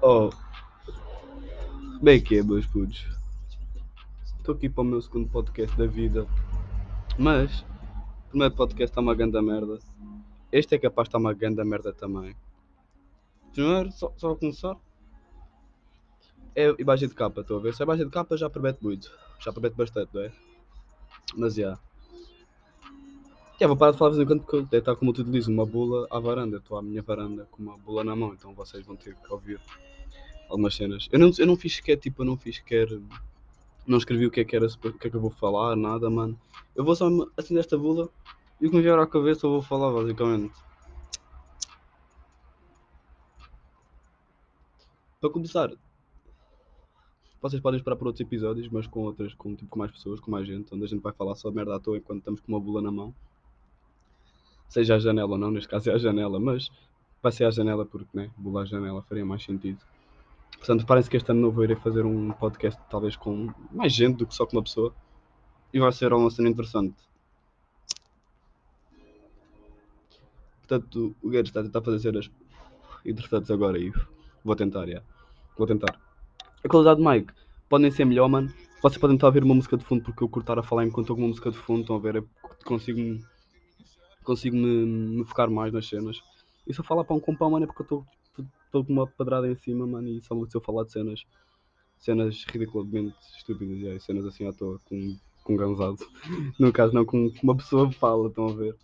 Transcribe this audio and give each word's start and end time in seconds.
Oh. 0.00 0.30
Bem 2.02 2.20
que 2.20 2.38
é, 2.38 2.42
meus 2.42 2.66
putos. 2.66 3.06
Estou 4.38 4.56
aqui 4.56 4.68
para 4.68 4.82
o 4.82 4.84
meu 4.84 5.00
segundo 5.00 5.28
podcast 5.28 5.76
da 5.76 5.86
vida. 5.86 6.26
Mas, 7.16 7.60
o 7.60 8.28
primeiro 8.30 8.54
podcast 8.56 8.90
está 8.90 9.00
uma 9.00 9.14
grande 9.14 9.40
merda. 9.40 9.78
Este 10.50 10.74
é 10.74 10.78
capaz 10.78 11.06
de 11.06 11.10
estar 11.10 11.18
uma 11.18 11.32
grande 11.32 11.62
merda 11.62 11.92
também. 11.92 12.34
Primeiro, 13.52 13.92
só, 13.92 14.12
só 14.16 14.34
começar. 14.34 14.76
É 16.56 16.74
imagem 16.80 17.08
de 17.08 17.14
capa, 17.14 17.42
estou 17.42 17.58
a 17.58 17.62
ver. 17.62 17.72
Se 17.72 17.82
a 17.82 17.84
imagem 17.84 18.06
de 18.06 18.10
capa 18.10 18.36
já 18.36 18.50
promete 18.50 18.82
muito. 18.82 19.08
Já 19.38 19.52
promete 19.52 19.76
bastante, 19.76 20.10
não 20.12 20.22
é? 20.22 20.32
Mas 21.36 21.54
já. 21.54 21.78
Já 23.62 23.68
vou 23.68 23.76
parar 23.76 23.92
de 23.92 23.98
falar 23.98 24.10
de 24.10 24.16
vez 24.16 24.28
em 24.28 24.28
quando 24.28 24.44
porque 24.44 24.76
estar, 24.76 24.96
como 24.96 25.12
eu 25.12 25.14
te 25.14 25.20
utilizo, 25.20 25.48
uma 25.48 25.64
bula 25.64 26.08
à 26.10 26.18
varanda. 26.18 26.56
Estou 26.56 26.76
à 26.76 26.82
minha 26.82 27.00
varanda 27.00 27.46
com 27.48 27.62
uma 27.62 27.78
bula 27.78 28.02
na 28.02 28.16
mão, 28.16 28.34
então 28.34 28.52
vocês 28.54 28.84
vão 28.84 28.96
ter 28.96 29.14
que 29.14 29.32
ouvir 29.32 29.60
algumas 30.50 30.74
cenas. 30.74 31.08
Eu 31.12 31.20
não, 31.20 31.30
eu 31.38 31.46
não 31.46 31.54
fiz 31.54 31.76
sequer, 31.76 31.96
tipo, 31.96 32.22
eu 32.22 32.26
não 32.26 32.36
fiz 32.36 32.56
sequer. 32.56 32.88
Não 33.86 33.98
escrevi 33.98 34.26
o 34.26 34.32
que 34.32 34.40
é 34.40 34.44
que 34.44 34.56
era, 34.56 34.66
o 34.66 34.92
que 34.98 35.06
é 35.06 35.10
que 35.10 35.14
eu 35.14 35.20
vou 35.20 35.30
falar, 35.30 35.76
nada, 35.76 36.10
mano. 36.10 36.36
Eu 36.74 36.84
vou 36.84 36.96
só 36.96 37.08
assim 37.36 37.54
desta 37.54 37.78
bula 37.78 38.08
e 38.60 38.66
o 38.66 38.70
que 38.70 38.74
me 38.74 38.82
vier 38.82 38.98
à 38.98 39.06
cabeça 39.06 39.46
eu 39.46 39.50
vou 39.50 39.62
falar, 39.62 39.92
basicamente. 39.92 40.54
Para 45.20 45.30
começar, 45.30 45.70
vocês 47.40 47.62
podem 47.62 47.78
esperar 47.78 47.94
por 47.94 48.08
outros 48.08 48.26
episódios, 48.26 48.68
mas 48.68 48.88
com 48.88 49.04
outras, 49.04 49.32
com, 49.34 49.54
tipo, 49.54 49.70
com 49.70 49.78
mais 49.78 49.92
pessoas, 49.92 50.18
com 50.18 50.32
mais 50.32 50.48
gente, 50.48 50.74
onde 50.74 50.82
a 50.82 50.88
gente 50.88 51.00
vai 51.00 51.12
falar 51.12 51.36
só 51.36 51.48
merda 51.52 51.76
à 51.76 51.78
toa 51.78 51.96
enquanto 51.96 52.18
estamos 52.18 52.40
com 52.40 52.50
uma 52.50 52.60
bula 52.60 52.82
na 52.82 52.90
mão. 52.90 53.14
Seja 54.72 54.94
a 54.94 54.98
janela 54.98 55.32
ou 55.32 55.36
não, 55.36 55.50
neste 55.50 55.68
caso 55.68 55.90
é 55.90 55.92
a 55.92 55.98
janela, 55.98 56.40
mas 56.40 56.70
vai 57.22 57.30
ser 57.30 57.44
a 57.44 57.50
janela 57.50 57.84
porque, 57.84 58.08
né, 58.14 58.30
bula 58.38 58.62
à 58.62 58.64
janela 58.64 59.02
faria 59.02 59.22
mais 59.22 59.44
sentido. 59.44 59.78
Portanto, 60.56 60.86
parece 60.86 61.10
que 61.10 61.16
este 61.18 61.30
ano 61.30 61.42
novo 61.42 61.60
eu 61.60 61.64
irei 61.64 61.76
fazer 61.76 62.06
um 62.06 62.30
podcast 62.30 62.80
talvez 62.88 63.14
com 63.14 63.52
mais 63.70 63.92
gente 63.92 64.16
do 64.16 64.26
que 64.26 64.34
só 64.34 64.46
com 64.46 64.56
uma 64.56 64.62
pessoa. 64.62 64.94
E 65.74 65.78
vai 65.78 65.92
ser 65.92 66.14
uma 66.14 66.30
cena 66.30 66.48
interessante. 66.48 66.96
Portanto, 70.66 71.14
o 71.22 71.28
Guedes 71.28 71.50
está 71.50 71.60
a 71.60 71.64
tentar 71.64 71.82
fazer 71.82 71.98
cenas 71.98 72.30
interessantes 73.04 73.50
agora 73.50 73.78
e 73.78 73.92
vou 74.42 74.56
tentar, 74.56 74.86
já. 74.86 75.02
Vou 75.58 75.66
tentar. 75.66 76.00
A 76.64 76.68
qualidade 76.68 76.98
de 76.98 77.06
mic 77.06 77.30
podem 77.68 77.90
ser 77.90 78.06
melhor, 78.06 78.26
mano. 78.26 78.50
Vocês 78.80 78.96
podem 78.96 79.16
estar 79.16 79.26
a 79.26 79.28
ouvir 79.28 79.44
uma 79.44 79.54
música 79.54 79.76
de 79.76 79.84
fundo 79.84 80.02
porque 80.02 80.24
eu 80.24 80.30
cortar 80.30 80.58
a 80.58 80.62
falar 80.62 80.86
enquanto 80.86 81.04
estou 81.04 81.16
com 81.16 81.22
uma 81.22 81.28
música 81.28 81.50
de 81.50 81.58
fundo. 81.58 81.82
Estão 81.82 81.96
a 81.96 81.98
ver? 81.98 82.16
Eu 82.16 82.28
consigo, 82.64 83.22
consigo 84.22 84.56
me, 84.56 84.86
me 85.18 85.24
focar 85.24 85.50
mais 85.50 85.72
nas 85.72 85.88
cenas. 85.88 86.20
E 86.66 86.72
se 86.72 86.80
eu 86.80 86.84
falar 86.84 87.04
para 87.04 87.16
um 87.16 87.20
compão, 87.20 87.50
mano, 87.50 87.64
é 87.64 87.66
porque 87.66 87.92
eu 87.92 88.04
estou 88.66 88.84
com 88.84 88.92
uma 88.92 89.06
pedrada 89.06 89.50
em 89.50 89.56
cima, 89.56 89.86
mano, 89.86 90.08
e 90.08 90.22
só 90.22 90.34
me 90.34 90.46
eu 90.52 90.60
falar 90.60 90.84
de 90.84 90.92
cenas, 90.92 91.24
cenas 91.98 92.44
ridiculamente 92.44 93.16
estúpidas, 93.36 93.78
e 93.78 93.88
aí, 93.88 94.00
cenas 94.00 94.24
assim 94.26 94.46
à 94.46 94.52
toa, 94.52 94.80
com, 94.84 95.16
com 95.44 95.56
ganzado. 95.56 95.98
No 96.58 96.72
caso, 96.72 96.94
não 96.94 97.04
com, 97.04 97.32
uma 97.42 97.56
pessoa 97.56 97.90
fala, 97.92 98.28
estão 98.28 98.48
a 98.48 98.54
ver? 98.54 98.76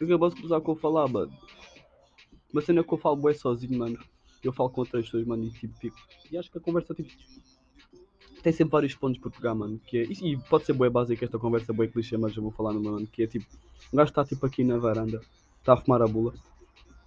Eu 0.00 0.06
acabou 0.06 0.28
de 0.30 0.36
cruzar 0.36 0.60
com 0.60 0.72
eu 0.72 0.76
falar, 0.76 1.08
mano. 1.08 1.32
Uma 2.52 2.62
cena 2.62 2.82
que 2.82 2.92
eu 2.92 2.98
falo 2.98 3.16
bué 3.16 3.34
sozinho, 3.34 3.78
mano. 3.78 3.98
Eu 4.42 4.52
falo 4.52 4.70
com 4.70 4.80
outras 4.80 5.04
pessoas, 5.04 5.26
mano, 5.26 5.44
e 5.44 5.50
tipo, 5.50 5.76
fico. 5.78 5.96
E 6.30 6.36
acho 6.36 6.50
que 6.50 6.58
a 6.58 6.60
conversa, 6.60 6.94
tipo. 6.94 7.10
Tem 8.44 8.52
sempre 8.52 8.72
vários 8.72 8.94
pontos 8.94 9.18
por 9.18 9.32
pegar, 9.32 9.54
mano. 9.54 9.80
Que 9.86 10.00
é, 10.00 10.02
e 10.02 10.36
pode 10.36 10.66
ser 10.66 10.74
bué 10.74 10.90
básica 10.90 11.24
esta 11.24 11.38
conversa, 11.38 11.72
bué 11.72 11.88
clichê, 11.88 12.18
mas 12.18 12.36
eu 12.36 12.42
vou 12.42 12.52
falar 12.52 12.74
no 12.74 12.82
mano. 12.82 13.06
Que 13.06 13.22
é 13.22 13.26
tipo. 13.26 13.46
Um 13.90 13.96
gajo 13.96 14.10
está 14.10 14.22
tipo 14.22 14.44
aqui 14.44 14.62
na 14.62 14.76
varanda, 14.76 15.22
está 15.60 15.72
a 15.72 15.76
fumar 15.78 16.02
a 16.02 16.06
bula. 16.06 16.34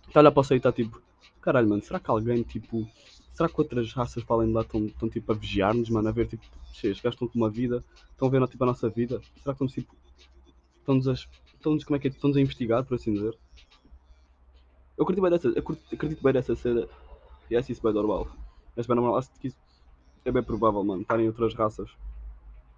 Está 0.07 0.19
a 0.19 0.21
olhar 0.21 0.31
para 0.31 0.41
o 0.41 0.43
céu 0.43 0.55
e 0.55 0.57
está 0.57 0.71
tipo, 0.71 0.99
caralho, 1.39 1.69
mano, 1.69 1.83
será 1.83 1.99
que 1.99 2.09
alguém, 2.09 2.41
tipo, 2.41 2.89
será 3.33 3.47
que 3.47 3.61
outras 3.61 3.93
raças 3.93 4.23
para 4.23 4.37
além 4.37 4.47
de 4.47 4.53
lá 4.55 4.61
estão, 4.61 5.09
tipo, 5.09 5.31
a 5.31 5.35
vigiar-nos, 5.35 5.91
mano, 5.91 6.09
a 6.09 6.11
ver, 6.11 6.27
tipo, 6.27 6.43
estes 6.73 6.99
gajos 7.01 7.13
estão 7.13 7.27
com 7.27 7.37
uma 7.37 7.51
vida, 7.51 7.85
estão 8.09 8.31
ver, 8.31 8.47
tipo, 8.47 8.63
a 8.63 8.67
nossa 8.67 8.89
vida? 8.89 9.21
Será 9.43 9.55
que 9.55 9.63
estão, 9.63 9.67
tipo, 9.67 9.95
estão-nos 10.79 11.07
a, 11.07 11.13
estão 11.13 11.77
como 11.77 11.97
é 11.97 11.99
que 11.99 12.07
é, 12.07 12.09
estão-nos 12.09 12.37
a 12.37 12.41
investigar, 12.41 12.83
por 12.83 12.95
assim 12.95 13.13
dizer? 13.13 13.37
Eu 14.97 15.03
acredito 15.03 15.21
bem 15.21 15.29
dessa, 15.29 15.47
eu 15.49 15.77
acredito 15.93 16.23
bem 16.23 16.33
dessa 16.33 16.55
cena, 16.55 16.87
e 17.51 17.55
acho 17.55 17.71
isso 17.71 17.83
bem 17.83 17.93
normal. 17.93 18.27
Acho 18.75 18.87
bem 18.87 18.95
normal, 18.95 19.17
acho 19.17 19.29
que 19.39 19.49
isso 19.49 19.66
é 20.29 20.31
bem 20.31 20.43
provável, 20.43 20.83
mano, 20.83 21.01
estarem 21.01 21.27
outras 21.27 21.53
raças. 21.53 21.89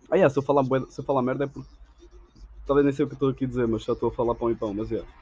Ah, 0.10 0.18
é, 0.18 0.28
se 0.28 0.38
eu 0.38 0.44
falar, 0.44 0.64
se 0.90 1.00
eu 1.00 1.04
falar 1.04 1.22
merda 1.22 1.46
é 1.46 1.48
porque, 1.48 1.70
talvez 2.66 2.86
nem 2.86 2.94
sei 2.94 3.06
o 3.06 3.08
que 3.08 3.16
estou 3.16 3.30
aqui 3.30 3.46
a 3.46 3.48
dizer, 3.48 3.68
mas 3.68 3.84
já 3.84 3.94
estou 3.94 4.10
a 4.10 4.12
falar 4.12 4.36
pão 4.36 4.52
e 4.52 4.56
pão, 4.56 4.74
mas 4.74 4.92
é. 4.92 4.96
Yeah. 4.96 5.14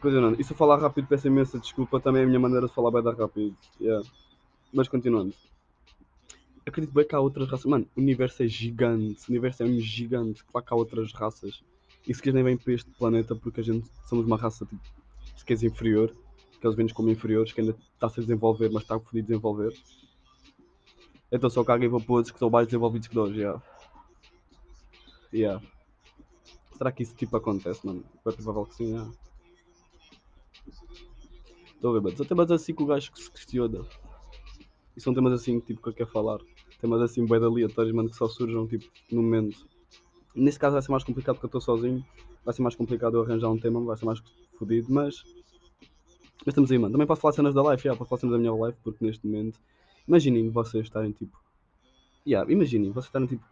Continuando, 0.00 0.40
e 0.40 0.44
se 0.44 0.52
eu 0.52 0.56
falar 0.56 0.78
rápido 0.78 1.08
peço 1.08 1.26
imensa 1.26 1.58
desculpa, 1.58 1.98
também 1.98 2.22
é 2.22 2.24
a 2.24 2.28
minha 2.28 2.38
maneira 2.38 2.68
de 2.68 2.74
falar 2.74 3.00
dar 3.00 3.16
rápido. 3.16 3.56
Yeah. 3.80 4.06
Mas 4.72 4.86
continuando. 4.86 5.34
Acredito 6.64 6.92
bem 6.92 7.06
que 7.06 7.14
há 7.14 7.20
outras 7.20 7.48
raças. 7.48 7.64
Mano, 7.64 7.86
o 7.96 8.00
universo 8.00 8.42
é 8.42 8.46
gigante. 8.46 9.22
O 9.28 9.30
universo 9.30 9.62
é 9.62 9.66
um 9.66 9.80
gigante. 9.80 10.44
Claro 10.44 10.66
que 10.66 10.72
há 10.72 10.76
outras 10.76 11.12
raças. 11.12 11.64
E 12.06 12.14
se 12.14 12.30
nem 12.30 12.44
vem 12.44 12.56
para 12.56 12.74
este 12.74 12.90
planeta 12.92 13.34
porque 13.34 13.60
a 13.60 13.64
gente 13.64 13.88
somos 14.06 14.26
uma 14.26 14.36
raça 14.36 14.66
tipo, 14.66 14.80
se 15.34 15.44
queres 15.44 15.62
inferior. 15.62 16.14
Que 16.60 16.66
eles 16.66 16.76
vêm 16.76 16.88
como 16.88 17.08
inferiores, 17.08 17.52
que 17.52 17.60
ainda 17.60 17.74
está 17.94 18.06
a 18.06 18.10
se 18.10 18.20
desenvolver, 18.20 18.70
mas 18.70 18.82
está 18.82 18.96
a 18.96 19.00
poder 19.00 19.22
desenvolver. 19.22 19.72
Então 21.30 21.50
só 21.50 21.62
caguem 21.62 21.88
para 21.88 21.98
outros 21.98 22.30
que 22.30 22.36
estão 22.36 22.50
mais 22.50 22.66
desenvolvidos 22.66 23.08
que 23.08 23.14
nós, 23.14 23.34
yeah. 23.34 23.62
Yeah. 25.32 25.62
Será 26.76 26.92
que 26.92 27.02
isso 27.02 27.14
tipo 27.14 27.36
acontece, 27.36 27.86
mano? 27.86 28.04
É 28.26 28.32
provável 28.32 28.64
que 28.64 28.74
sim, 28.74 28.92
yeah. 28.92 29.12
Estou 31.74 31.90
a 31.90 31.94
ver, 31.94 32.00
mano. 32.00 32.16
São 32.16 32.26
temas 32.26 32.50
assim 32.50 32.74
que 32.74 32.82
o 32.82 32.86
gajo 32.86 33.12
que 33.12 33.22
se 33.22 33.30
questiona. 33.30 33.84
E 34.96 35.00
são 35.00 35.14
temas 35.14 35.32
assim 35.32 35.60
tipo, 35.60 35.80
que 35.82 35.88
eu 35.90 35.92
quero 35.92 36.10
falar. 36.10 36.40
Temas 36.80 37.00
assim 37.02 37.24
bem 37.26 37.42
aleatórios, 37.42 37.94
mano, 37.94 38.08
que 38.08 38.16
só 38.16 38.26
surjam 38.28 38.66
tipo 38.66 38.84
no 39.12 39.22
momento. 39.22 39.66
Nesse 40.34 40.58
caso 40.58 40.72
vai 40.72 40.82
ser 40.82 40.90
mais 40.90 41.04
complicado 41.04 41.36
porque 41.36 41.46
eu 41.46 41.58
estou 41.58 41.60
sozinho. 41.60 42.04
Vai 42.44 42.54
ser 42.54 42.62
mais 42.62 42.74
complicado 42.74 43.16
eu 43.16 43.22
arranjar 43.22 43.50
um 43.50 43.58
tema, 43.58 43.80
vai 43.80 43.96
ser 43.96 44.06
mais 44.06 44.20
fodido, 44.58 44.86
mas. 44.90 45.22
Mas 46.40 46.48
estamos 46.48 46.70
aí, 46.72 46.78
mano. 46.78 46.92
Também 46.92 47.06
posso 47.06 47.20
falar 47.20 47.34
cenas 47.34 47.54
da 47.54 47.62
live, 47.62 47.82
já, 47.82 47.94
posso 47.94 48.08
falar 48.08 48.20
cenas 48.20 48.32
da 48.32 48.38
minha 48.38 48.54
live, 48.54 48.76
porque 48.82 49.04
neste 49.04 49.26
momento. 49.26 49.60
Imaginem 50.08 50.48
vocês 50.48 50.84
estarem 50.84 51.12
tipo. 51.12 51.38
Yeah, 52.26 52.50
imaginem, 52.50 52.90
vocês 52.90 53.06
estarem 53.06 53.28
tipo. 53.28 53.44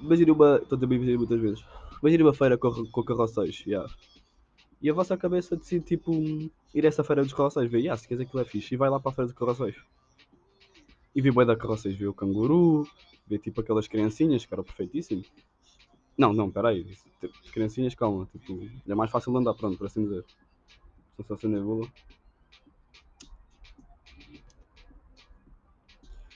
Imaginem 0.00 0.32
uma. 0.32 0.56
Estou 0.56 0.76
a 0.76 0.80
dizer 0.80 1.18
muitas 1.18 1.40
vezes. 1.40 1.64
Imaginem 2.00 2.26
uma 2.26 2.32
feira 2.32 2.56
com, 2.56 2.86
com 2.86 3.02
carroceis, 3.02 3.62
yeah. 3.66 3.86
E 4.80 4.88
a 4.88 4.94
vossa 4.94 5.16
cabeça 5.16 5.56
decide, 5.56 5.84
tipo, 5.84 6.12
ir 6.74 6.84
a 6.84 6.88
essa 6.88 7.04
feira 7.04 7.22
dos 7.22 7.32
carroceis, 7.32 7.70
ver, 7.70 7.88
ah, 7.88 7.96
se 7.96 8.08
queres 8.08 8.26
aquilo 8.26 8.42
é 8.42 8.44
fixe, 8.44 8.74
e 8.74 8.76
vai 8.76 8.88
lá 8.88 8.98
para 8.98 9.10
a 9.10 9.14
feira 9.14 9.26
dos 9.26 9.36
carroceis. 9.36 9.76
E 11.14 11.20
vi 11.20 11.30
boi 11.30 11.44
da 11.44 11.56
carroceis, 11.56 11.94
vi 11.94 12.06
o 12.06 12.14
canguru, 12.14 12.86
vi 13.26 13.38
tipo 13.38 13.60
aquelas 13.60 13.88
criancinhas, 13.88 14.44
que 14.44 14.54
era 14.54 14.62
perfeitíssimo. 14.62 15.24
Não, 16.16 16.32
não, 16.32 16.50
peraí, 16.50 16.84
tipo, 17.20 17.52
criancinhas, 17.52 17.94
calma, 17.94 18.26
tipo, 18.26 18.66
é 18.86 18.94
mais 18.94 19.10
fácil 19.10 19.32
de 19.32 19.38
andar, 19.38 19.54
pronto, 19.54 19.76
por 19.76 19.86
assim 19.86 20.04
dizer. 20.04 20.24
Só 21.16 21.22
se 21.22 21.32
acender 21.32 21.60
a 21.60 21.64
bula. 21.64 21.86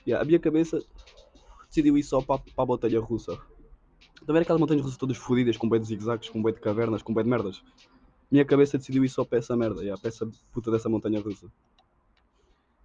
Yeah, 0.06 0.22
a 0.22 0.24
minha 0.24 0.38
cabeça 0.38 0.82
decidiu 1.68 1.96
ir 1.96 2.02
só 2.02 2.20
para, 2.20 2.40
para 2.40 2.64
a 2.64 2.66
montanha 2.66 3.00
russa. 3.00 3.32
Estão 4.14 4.30
a 4.30 4.32
ver 4.32 4.42
aquelas 4.42 4.60
montanhas 4.60 4.82
russas 4.82 4.98
todas 4.98 5.16
fodidas, 5.16 5.56
com 5.56 5.68
boi 5.68 5.78
de 5.78 5.86
zigzags, 5.86 6.28
com 6.28 6.42
boi 6.42 6.52
de 6.52 6.60
cavernas, 6.60 7.02
com 7.02 7.12
boi 7.12 7.22
de 7.22 7.30
merdas? 7.30 7.62
minha 8.30 8.44
cabeça 8.44 8.78
decidiu 8.78 9.04
ir 9.04 9.08
só 9.08 9.24
para 9.24 9.38
essa 9.38 9.56
merda, 9.56 9.80
yeah, 9.80 10.00
para 10.00 10.08
essa 10.08 10.28
puta 10.52 10.70
dessa 10.70 10.88
montanha 10.88 11.20
russa. 11.20 11.50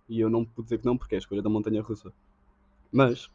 E 0.10 0.20
eu 0.20 0.30
não 0.30 0.44
pude 0.44 0.66
dizer 0.66 0.80
que 0.80 0.86
não, 0.86 0.98
porque 0.98 1.16
é 1.16 1.18
a 1.18 1.20
escolha 1.20 1.42
da 1.42 1.50
montanha 1.50 1.82
russa. 1.82 2.12
Mas, 2.92 3.30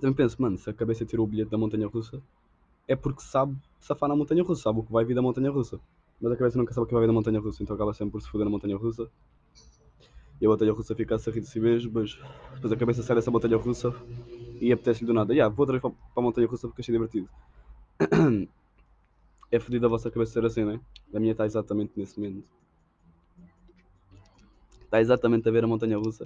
também 0.00 0.14
penso, 0.14 0.40
mano, 0.40 0.58
se 0.58 0.68
a 0.68 0.72
cabeça 0.72 1.04
tirou 1.04 1.26
o 1.26 1.28
bilhete 1.28 1.50
da 1.50 1.58
montanha 1.58 1.86
russa, 1.86 2.20
é 2.88 2.96
porque 2.96 3.22
sabe 3.22 3.56
safar 3.78 4.08
na 4.08 4.16
montanha 4.16 4.42
russa, 4.42 4.62
sabe 4.62 4.80
o 4.80 4.82
que 4.82 4.92
vai 4.92 5.04
vir 5.04 5.14
da 5.14 5.22
montanha 5.22 5.50
russa. 5.50 5.78
Mas 6.20 6.32
a 6.32 6.36
cabeça 6.36 6.58
nunca 6.58 6.72
sabe 6.72 6.84
o 6.84 6.86
que 6.86 6.94
vai 6.94 7.02
vir 7.02 7.06
da 7.06 7.12
montanha 7.12 7.40
russa, 7.40 7.62
então 7.62 7.76
acaba 7.76 7.94
sempre 7.94 8.12
por 8.12 8.22
se 8.22 8.28
foder 8.28 8.44
na 8.44 8.50
montanha 8.50 8.76
russa. 8.76 9.08
E 10.40 10.46
a 10.46 10.48
montanha 10.48 10.72
russa 10.72 10.94
fica 10.94 11.16
a 11.16 11.18
rir 11.18 11.40
de 11.40 11.46
si 11.46 11.58
mesmo, 11.58 11.90
mas 11.94 12.18
depois 12.54 12.72
a 12.72 12.76
cabeça 12.76 13.02
sai 13.02 13.16
dessa 13.16 13.30
montanha 13.30 13.56
russa 13.56 13.92
e 14.60 14.72
apetece-lhe 14.72 15.06
do 15.06 15.12
nada. 15.12 15.32
Yeah, 15.32 15.52
vou 15.52 15.64
outra 15.64 15.78
vez 15.78 15.82
para 15.82 15.92
a 16.16 16.20
montanha 16.20 16.46
russa 16.46 16.68
porque 16.68 16.80
achei 16.80 16.92
divertido. 16.92 17.28
é 19.50 19.58
fodido 19.58 19.86
a 19.86 19.88
vossa 19.88 20.10
cabeça 20.10 20.32
ser 20.32 20.44
assim, 20.44 20.64
não 20.64 20.72
é? 20.72 20.80
A 21.14 21.18
minha 21.18 21.32
está 21.32 21.44
exatamente 21.44 21.92
nesse 21.96 22.18
momento. 22.18 22.48
Está 24.82 25.00
exatamente 25.00 25.48
a 25.48 25.52
ver 25.52 25.64
a 25.64 25.66
montanha 25.66 25.98
russa. 25.98 26.22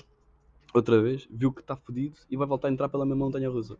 Outra 0.75 1.01
vez, 1.01 1.27
viu 1.31 1.53
que 1.53 1.61
está 1.61 1.77
fodido 1.77 2.17
e 2.31 2.37
vai 2.37 2.47
voltar 2.47 2.69
a 2.69 2.71
entrar 2.71 2.89
pela 2.89 3.05
mesma 3.05 3.25
montanha 3.25 3.49
russa. 3.49 3.77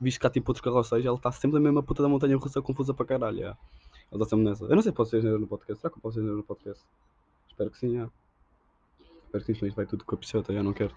Visto 0.00 0.20
que 0.20 0.26
há 0.26 0.30
tipo 0.30 0.50
outros 0.50 0.62
carroceiros, 0.62 1.06
ela 1.06 1.16
está 1.16 1.32
sempre 1.32 1.54
na 1.54 1.60
mesma 1.60 1.82
puta 1.82 2.02
da 2.02 2.08
montanha 2.08 2.36
russa 2.36 2.62
confusa 2.62 2.94
para 2.94 3.06
caralho. 3.06 3.38
Yeah. 3.38 3.58
Ela 4.12 4.22
está 4.22 4.36
sempre 4.36 4.44
nessa. 4.44 4.64
Eu 4.64 4.76
não 4.76 4.82
sei 4.82 4.92
se 4.92 4.96
posso 4.96 5.10
ser 5.10 5.22
no 5.22 5.46
podcast. 5.46 5.80
Será 5.80 5.90
que 5.90 5.98
eu 5.98 6.02
posso 6.02 6.14
ser 6.16 6.22
no 6.22 6.42
podcast? 6.42 6.84
Espero 7.48 7.70
que 7.70 7.78
sim, 7.78 7.88
yeah. 7.92 8.12
Isto 9.38 9.74
vai 9.74 9.86
tudo 9.86 10.04
com 10.04 10.14
a 10.14 10.18
piscota, 10.18 10.52
já 10.52 10.62
não 10.62 10.72
quero. 10.72 10.94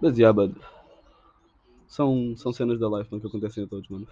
Mas 0.00 0.18
yeah, 0.18 0.32
bud. 0.32 0.54
são, 1.86 2.36
são 2.36 2.52
cenas 2.52 2.78
da 2.78 2.88
life, 2.88 3.10
mano, 3.10 3.20
que 3.20 3.26
acontecem 3.26 3.64
a 3.64 3.66
todos, 3.66 3.88
mano. 3.88 4.06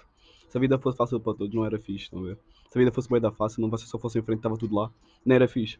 Se 0.48 0.56
a 0.56 0.60
vida 0.60 0.78
fosse 0.78 0.96
fácil 0.96 1.20
para 1.20 1.34
todos, 1.34 1.54
não 1.54 1.64
era 1.64 1.78
fixe, 1.78 2.04
estão 2.04 2.20
a 2.20 2.22
ver? 2.22 2.38
Se 2.70 2.76
a 2.76 2.80
vida 2.80 2.92
fosse 2.92 3.08
bem 3.08 3.20
da 3.20 3.30
fácil, 3.30 3.60
não 3.60 3.70
vocês 3.70 3.88
só 3.88 3.98
fossem 3.98 4.20
em 4.20 4.24
frente, 4.24 4.38
estava 4.38 4.56
tudo 4.56 4.74
lá, 4.74 4.90
não 5.24 5.34
era 5.34 5.48
fixe. 5.48 5.78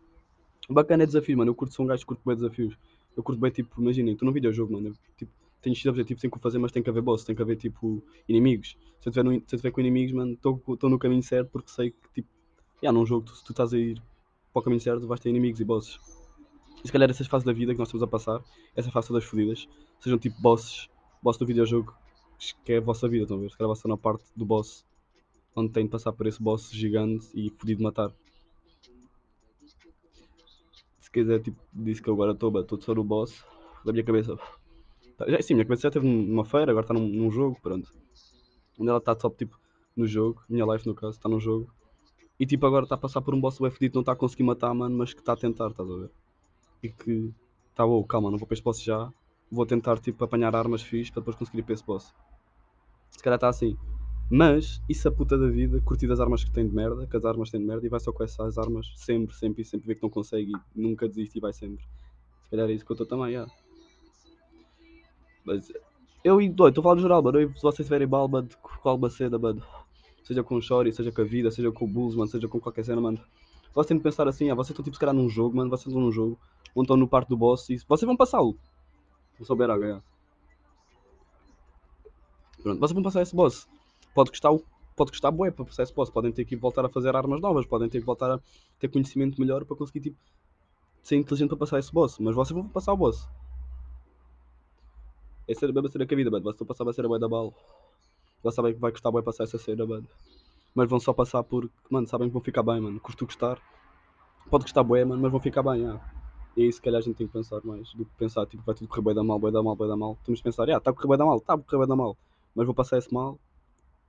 O 0.68 0.74
bacana 0.74 1.02
é 1.02 1.06
desafio, 1.06 1.36
mano. 1.36 1.50
Eu 1.50 1.54
curto, 1.54 1.74
sou 1.74 1.84
um 1.84 1.88
gajo 1.88 2.00
que 2.00 2.06
curto 2.06 2.22
bem 2.24 2.36
desafios. 2.36 2.76
Eu 3.16 3.22
curto 3.22 3.40
bem, 3.40 3.50
tipo, 3.50 3.80
imaginem, 3.80 4.12
estou 4.12 4.26
num 4.26 4.32
videojogo, 4.32 4.72
mano. 4.72 4.88
Eu, 4.88 4.94
tipo, 5.16 5.32
tenho 5.60 5.76
X 5.76 5.86
objetivos, 5.86 6.20
tenho 6.20 6.30
que 6.30 6.38
fazer, 6.38 6.58
mas 6.58 6.72
tem 6.72 6.82
que 6.82 6.90
haver 6.90 7.02
boss, 7.02 7.24
tem 7.24 7.36
que 7.36 7.42
haver, 7.42 7.56
tipo, 7.56 8.02
inimigos. 8.28 8.76
Se 9.00 9.08
eu 9.08 9.12
tiver, 9.12 9.42
se 9.46 9.70
com 9.70 9.80
inimigos, 9.80 10.12
mano, 10.12 10.32
estou 10.32 10.90
no 10.90 10.98
caminho 10.98 11.22
certo 11.22 11.50
porque 11.50 11.70
sei 11.70 11.90
que, 11.90 12.12
tipo, 12.14 12.28
yeah, 12.82 12.96
num 12.96 13.06
jogo, 13.06 13.26
tu, 13.26 13.36
se 13.36 13.44
tu 13.44 13.52
estás 13.52 13.72
a 13.72 13.78
ir 13.78 14.02
para 14.52 14.60
o 14.60 14.62
caminho 14.62 14.80
certo, 14.80 15.06
vais 15.06 15.20
ter 15.20 15.30
inimigos 15.30 15.60
e 15.60 15.64
bosses. 15.64 16.00
E 16.82 16.86
se 16.86 16.92
calhar 16.92 17.08
essas 17.08 17.26
fases 17.26 17.44
da 17.44 17.52
vida 17.52 17.72
que 17.72 17.78
nós 17.78 17.88
estamos 17.88 18.02
a 18.02 18.06
passar, 18.06 18.42
essa 18.74 18.90
fase 18.90 19.12
das 19.12 19.24
fodidas, 19.24 19.68
sejam 20.00 20.18
tipo 20.18 20.40
bosses, 20.40 20.88
boss 21.22 21.36
do 21.36 21.46
videojogo, 21.46 21.94
que 22.64 22.72
é 22.72 22.78
a 22.78 22.80
vossa 22.80 23.08
vida, 23.08 23.22
estão 23.22 23.36
a 23.36 23.40
ver? 23.40 23.50
Se 23.50 23.56
calhar 23.56 23.68
vai 23.68 23.76
ser 23.76 23.88
na 23.88 23.96
parte 23.96 24.24
do 24.34 24.44
boss, 24.44 24.84
onde 25.54 25.70
tem 25.70 25.84
de 25.84 25.90
passar 25.90 26.12
por 26.12 26.26
esse 26.26 26.42
boss 26.42 26.70
gigante 26.72 27.28
e 27.34 27.50
fodido 27.50 27.82
matar. 27.82 28.12
Se 31.00 31.10
quiser, 31.10 31.40
tipo, 31.40 31.60
disse 31.72 32.02
que 32.02 32.08
eu 32.08 32.14
agora 32.14 32.32
estou 32.32 32.64
todo 32.64 32.82
só 32.82 32.94
no 32.94 33.04
boss, 33.04 33.44
da 33.84 33.92
minha 33.92 34.04
cabeça. 34.04 34.36
Tá, 35.16 35.28
já, 35.30 35.40
sim, 35.40 35.54
minha 35.54 35.64
cabeça 35.64 35.82
já 35.82 35.88
esteve 35.88 36.06
numa 36.06 36.44
feira, 36.44 36.72
agora 36.72 36.84
está 36.84 36.94
num, 36.94 37.06
num 37.06 37.30
jogo, 37.30 37.58
pronto. 37.62 37.92
Onde 38.78 38.88
ela 38.88 38.98
está 38.98 39.14
top, 39.14 39.36
tipo, 39.36 39.56
no 39.96 40.06
jogo, 40.06 40.42
minha 40.48 40.64
life 40.64 40.86
no 40.86 40.94
caso, 40.94 41.12
está 41.12 41.28
no 41.28 41.38
jogo. 41.38 41.70
E 42.40 42.46
tipo, 42.46 42.66
agora 42.66 42.84
está 42.84 42.96
a 42.96 42.98
passar 42.98 43.20
por 43.20 43.34
um 43.34 43.40
boss 43.40 43.60
web 43.60 43.72
fedido, 43.72 43.94
não 43.94 44.02
está 44.02 44.12
a 44.12 44.16
conseguir 44.16 44.42
matar, 44.42 44.74
mano, 44.74 44.96
mas 44.96 45.14
que 45.14 45.20
está 45.20 45.34
a 45.34 45.36
tentar, 45.36 45.70
estás 45.70 45.88
a 45.88 45.94
ver? 45.94 46.10
E 46.82 46.88
que, 46.88 47.32
tá, 47.74 47.84
oh, 47.84 48.04
calma, 48.04 48.30
não 48.30 48.38
vou 48.38 48.46
para 48.46 48.54
este 48.54 48.64
boss 48.64 48.82
já, 48.82 49.12
vou 49.50 49.66
tentar, 49.66 49.98
tipo, 49.98 50.24
apanhar 50.24 50.54
armas 50.56 50.82
fixe 50.82 51.12
para 51.12 51.20
depois 51.20 51.36
conseguir 51.36 51.58
ir 51.60 51.62
para 51.62 51.74
esse 51.74 51.84
boss. 51.84 52.14
Se 53.10 53.22
calhar 53.22 53.36
está 53.36 53.48
assim. 53.48 53.76
Mas, 54.30 54.82
isso 54.88 55.06
a 55.06 55.12
puta 55.12 55.36
da 55.36 55.46
vida, 55.46 55.80
curtir 55.82 56.10
as 56.10 56.18
armas 56.18 56.42
que 56.42 56.50
tem 56.50 56.66
de 56.66 56.74
merda, 56.74 57.06
que 57.06 57.16
as 57.16 57.24
armas 57.24 57.50
têm 57.50 57.60
de 57.60 57.66
merda, 57.66 57.84
e 57.84 57.88
vai 57.90 58.00
só 58.00 58.12
com 58.12 58.24
essas 58.24 58.56
armas 58.56 58.90
sempre, 58.96 59.36
sempre, 59.36 59.62
e 59.62 59.64
sempre 59.64 59.86
ver 59.86 59.96
que 59.96 60.02
não 60.02 60.08
consegue 60.08 60.52
e 60.74 60.80
nunca 60.80 61.06
desiste 61.06 61.36
e 61.36 61.40
vai 61.40 61.52
sempre. 61.52 61.84
Se 62.44 62.50
calhar 62.50 62.68
é 62.68 62.72
isso 62.72 62.84
que 62.84 62.92
eu 62.92 62.94
estou 62.94 63.06
também, 63.06 63.32
yeah. 63.32 63.52
Mas, 65.44 65.70
eu 66.24 66.40
e 66.40 66.46
estou 66.46 66.66
a 66.66 66.72
falar 66.72 66.94
no 66.94 67.02
geral, 67.02 67.22
mano. 67.22 67.38
Se 67.56 67.62
vocês 67.62 67.86
tiverem 67.86 68.06
balba 68.06 68.42
de 68.42 68.56
alguma 68.84 69.10
cena, 69.10 69.38
mano, 69.38 69.62
seja 70.22 70.42
com 70.42 70.54
o 70.54 70.62
Shori, 70.62 70.92
seja 70.92 71.10
com 71.10 71.20
a 71.20 71.24
vida, 71.24 71.50
seja 71.50 71.70
com 71.72 71.84
o 71.84 71.88
Bulls, 71.88 72.14
mano, 72.14 72.30
seja 72.30 72.48
com 72.48 72.60
qualquer 72.60 72.84
cena, 72.84 73.00
mano. 73.00 73.20
Vocês 73.74 73.86
têm 73.88 73.96
de 73.96 74.02
pensar 74.02 74.28
assim, 74.28 74.50
ah, 74.50 74.54
vocês 74.54 74.70
estão 74.70 74.84
tipo 74.84 74.94
se 74.94 75.00
calhar 75.00 75.14
num 75.14 75.28
jogo, 75.28 75.56
mano, 75.56 75.70
vocês 75.70 75.86
estão 75.86 76.00
num 76.00 76.12
jogo, 76.12 76.38
ou 76.74 76.96
no 76.96 77.08
parte 77.08 77.28
do 77.28 77.36
boss 77.36 77.68
e 77.70 77.76
vocês 77.86 78.06
vão 78.06 78.16
passá-lo. 78.16 78.56
Souber 79.42 79.70
a 79.70 79.76
ganhar. 79.76 80.02
Pronto, 82.62 82.78
vocês 82.78 82.92
vão 82.92 83.02
passar 83.02 83.22
esse 83.22 83.34
boss. 83.34 83.68
Pode 84.14 84.30
custar, 84.30 84.52
pode 84.96 85.10
custar 85.10 85.32
bué 85.32 85.50
para 85.50 85.64
passar 85.64 85.82
esse 85.82 85.92
boss. 85.92 86.10
Podem 86.10 86.30
ter 86.30 86.44
que 86.44 86.54
voltar 86.54 86.84
a 86.84 86.88
fazer 86.88 87.14
armas 87.16 87.40
novas, 87.40 87.66
podem 87.66 87.88
ter 87.88 87.98
que 88.00 88.06
voltar 88.06 88.30
a 88.30 88.40
ter 88.78 88.88
conhecimento 88.88 89.40
melhor 89.40 89.64
para 89.64 89.76
conseguir 89.76 90.00
tipo, 90.00 90.16
ser 91.02 91.16
inteligente 91.16 91.48
para 91.48 91.58
passar 91.58 91.78
esse 91.78 91.92
boss. 91.92 92.18
Mas 92.18 92.34
vocês 92.34 92.56
vão 92.56 92.68
passar 92.68 92.92
o 92.92 92.96
boss. 92.96 93.28
Essa 95.48 95.66
é 95.66 95.68
a 95.68 95.88
cena 95.90 96.06
que 96.06 96.14
a 96.14 96.16
vida, 96.16 96.30
mano. 96.30 96.44
Vocês 96.44 96.62
a 96.62 96.64
passar 96.64 96.88
a 96.88 96.92
cena 96.92 97.08
bué 97.08 97.18
da 97.18 97.28
bala. 97.28 97.52
Já 98.44 98.52
sabem 98.52 98.74
que 98.74 98.80
vai 98.80 98.92
custar 98.92 99.10
bué 99.10 99.22
passar 99.22 99.44
essa 99.44 99.58
cena, 99.58 99.84
mano. 99.84 100.06
Mas 100.74 100.88
vão 100.88 101.00
só 101.00 101.12
passar 101.12 101.42
porque, 101.42 101.74
mano, 101.90 102.06
sabem 102.06 102.28
que 102.28 102.32
vão 102.32 102.42
ficar 102.42 102.62
bem, 102.62 102.80
mano. 102.80 103.00
Custa 103.00 103.26
custar. 103.26 103.60
Pode 104.48 104.64
custar 104.64 104.84
bué, 104.84 105.04
mano, 105.04 105.20
mas 105.20 105.30
vão 105.30 105.40
ficar 105.40 105.62
bem, 105.62 105.80
yeah. 105.80 106.21
E 106.56 106.62
aí 106.62 106.72
se 106.72 106.80
calhar 106.80 106.98
a 106.98 107.02
gente 107.02 107.16
tem 107.16 107.26
que 107.26 107.32
pensar 107.32 107.60
mais 107.64 107.92
do 107.94 108.04
que 108.04 108.14
pensar, 108.16 108.46
tipo, 108.46 108.62
vai 108.62 108.74
tudo 108.74 108.88
correr 108.88 109.02
bem 109.02 109.14
da 109.14 109.24
mal, 109.24 109.38
bem 109.38 109.52
da 109.52 109.62
mal, 109.62 109.74
bem 109.74 109.88
da 109.88 109.96
mal. 109.96 110.18
Temos 110.24 110.40
que 110.40 110.44
pensar, 110.44 110.68
ah, 110.68 110.76
está 110.76 110.90
a 110.90 110.92
correr 110.92 111.08
bem 111.08 111.18
da 111.18 111.24
mal, 111.24 111.38
está 111.38 111.54
a 111.54 111.58
correr 111.58 111.78
bem 111.78 111.88
da 111.88 111.96
mal. 111.96 112.16
Mas 112.54 112.66
vou 112.66 112.74
passar 112.74 112.98
esse 112.98 113.12
mal 113.12 113.38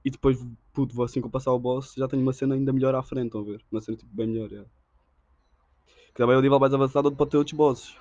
e 0.04 0.10
depois, 0.10 0.38
puto, 0.74 0.94
vou 0.94 1.06
assim 1.06 1.22
que 1.22 1.28
eu 1.28 1.32
passar 1.32 1.54
o 1.54 1.60
boss, 1.60 1.94
já 1.96 2.08
tenho 2.08 2.22
uma 2.22 2.34
cena 2.34 2.56
ainda 2.56 2.74
melhor 2.74 2.94
à 2.94 3.02
frente, 3.02 3.28
estão 3.28 3.42
a 3.42 3.46
ver? 3.46 3.64
Uma 3.72 3.80
cena 3.80 3.98
tipo 3.98 4.14
bem 4.14 4.28
melhor, 4.28 4.52
yeah. 4.52 4.70
Que 6.08 6.16
também 6.16 6.36
é 6.36 6.38
o 6.38 6.42
nível 6.42 6.60
mais 6.60 6.74
avançado 6.74 7.08
onde 7.08 7.18
pode 7.18 7.32
ter 7.32 7.38
outros 7.38 7.56
bosses. 7.56 7.96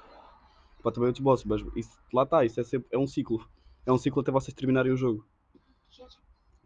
Pode 0.82 0.96
ter 0.96 1.00
outros 1.00 1.22
bosses, 1.22 1.44
mas 1.44 1.62
isso, 1.76 1.96
lá 2.12 2.24
está, 2.24 2.44
isso 2.44 2.60
é 2.60 2.64
sempre, 2.64 2.88
é 2.90 2.98
um 2.98 3.06
ciclo. 3.06 3.46
É 3.86 3.92
um 3.92 3.98
ciclo 3.98 4.20
até 4.20 4.32
vocês 4.32 4.52
terminarem 4.52 4.92
o 4.92 4.96
jogo. 4.96 5.24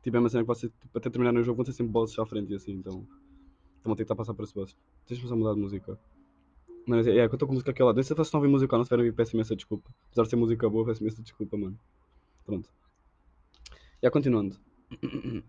Tipo, 0.03 0.17
é 0.17 0.21
uma 0.21 0.29
cena 0.29 0.43
que 0.43 0.49
vocês, 0.49 0.73
tipo, 0.81 0.97
até 0.97 1.11
terminarem 1.11 1.41
o 1.41 1.45
jogo, 1.45 1.57
vão 1.57 1.65
ter 1.65 1.73
sempre 1.73 1.93
bosses 1.93 2.19
à 2.19 2.25
frente 2.25 2.53
e 2.53 2.57
assim, 2.57 2.73
então. 2.73 3.07
Então 3.81 3.91
vão 3.91 3.95
ter 3.95 4.05
que 4.05 4.05
estar 4.05 4.15
a 4.15 4.17
passar 4.17 4.33
por 4.33 4.45
esse 4.45 4.55
boss. 4.55 4.75
Deixa-me 5.07 5.29
só 5.29 5.37
mudar 5.37 5.53
de 5.53 5.61
música. 5.61 5.99
Não, 6.87 6.99
é, 6.99 7.01
é, 7.01 7.23
eu 7.23 7.27
estou 7.27 7.49
com 7.49 7.55
música 7.55 7.73
aqui. 7.73 7.83
Nem 7.83 7.95
sei 7.95 8.05
se 8.05 8.15
vocês 8.15 8.33
a 8.33 8.39
ouvir 8.39 8.49
música 8.49 8.77
não, 8.77 8.85
se 8.85 8.91
tiverem 8.91 9.13
peço 9.13 9.35
imensa 9.35 9.57
desculpa. 9.57 9.91
Apesar 10.07 10.23
de 10.23 10.31
ser 10.31 10.37
música 10.37 10.69
boa, 10.71 10.87
peço 10.87 11.03
imensa 11.03 11.21
desculpa, 11.21 11.57
mano. 11.57 11.79
Pronto. 12.45 12.69
Já 14.03 14.11
continuando. 14.11 14.57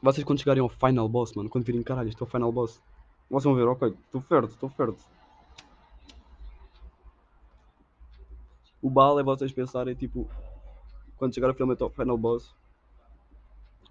Vocês 0.00 0.24
quando 0.24 0.38
chegarem 0.38 0.62
ao 0.62 0.68
final 0.68 1.08
boss, 1.08 1.32
mano, 1.34 1.50
quando 1.50 1.64
virem, 1.64 1.82
caralho, 1.82 2.08
isto 2.08 2.22
é 2.22 2.26
o 2.26 2.30
final 2.30 2.52
boss. 2.52 2.80
Vocês 3.28 3.44
vão 3.44 3.54
ver, 3.54 3.66
ok, 3.66 3.88
estou 3.88 4.22
perto, 4.22 4.50
estou 4.50 4.70
perto. 4.70 5.04
O 8.80 8.88
bal 8.88 9.18
é 9.18 9.24
vocês 9.24 9.50
pensarem, 9.50 9.94
tipo, 9.96 10.28
quando 11.16 11.34
chegar 11.34 11.52
finalmente 11.52 11.82
ao 11.82 11.90
final 11.90 12.16
boss 12.16 12.54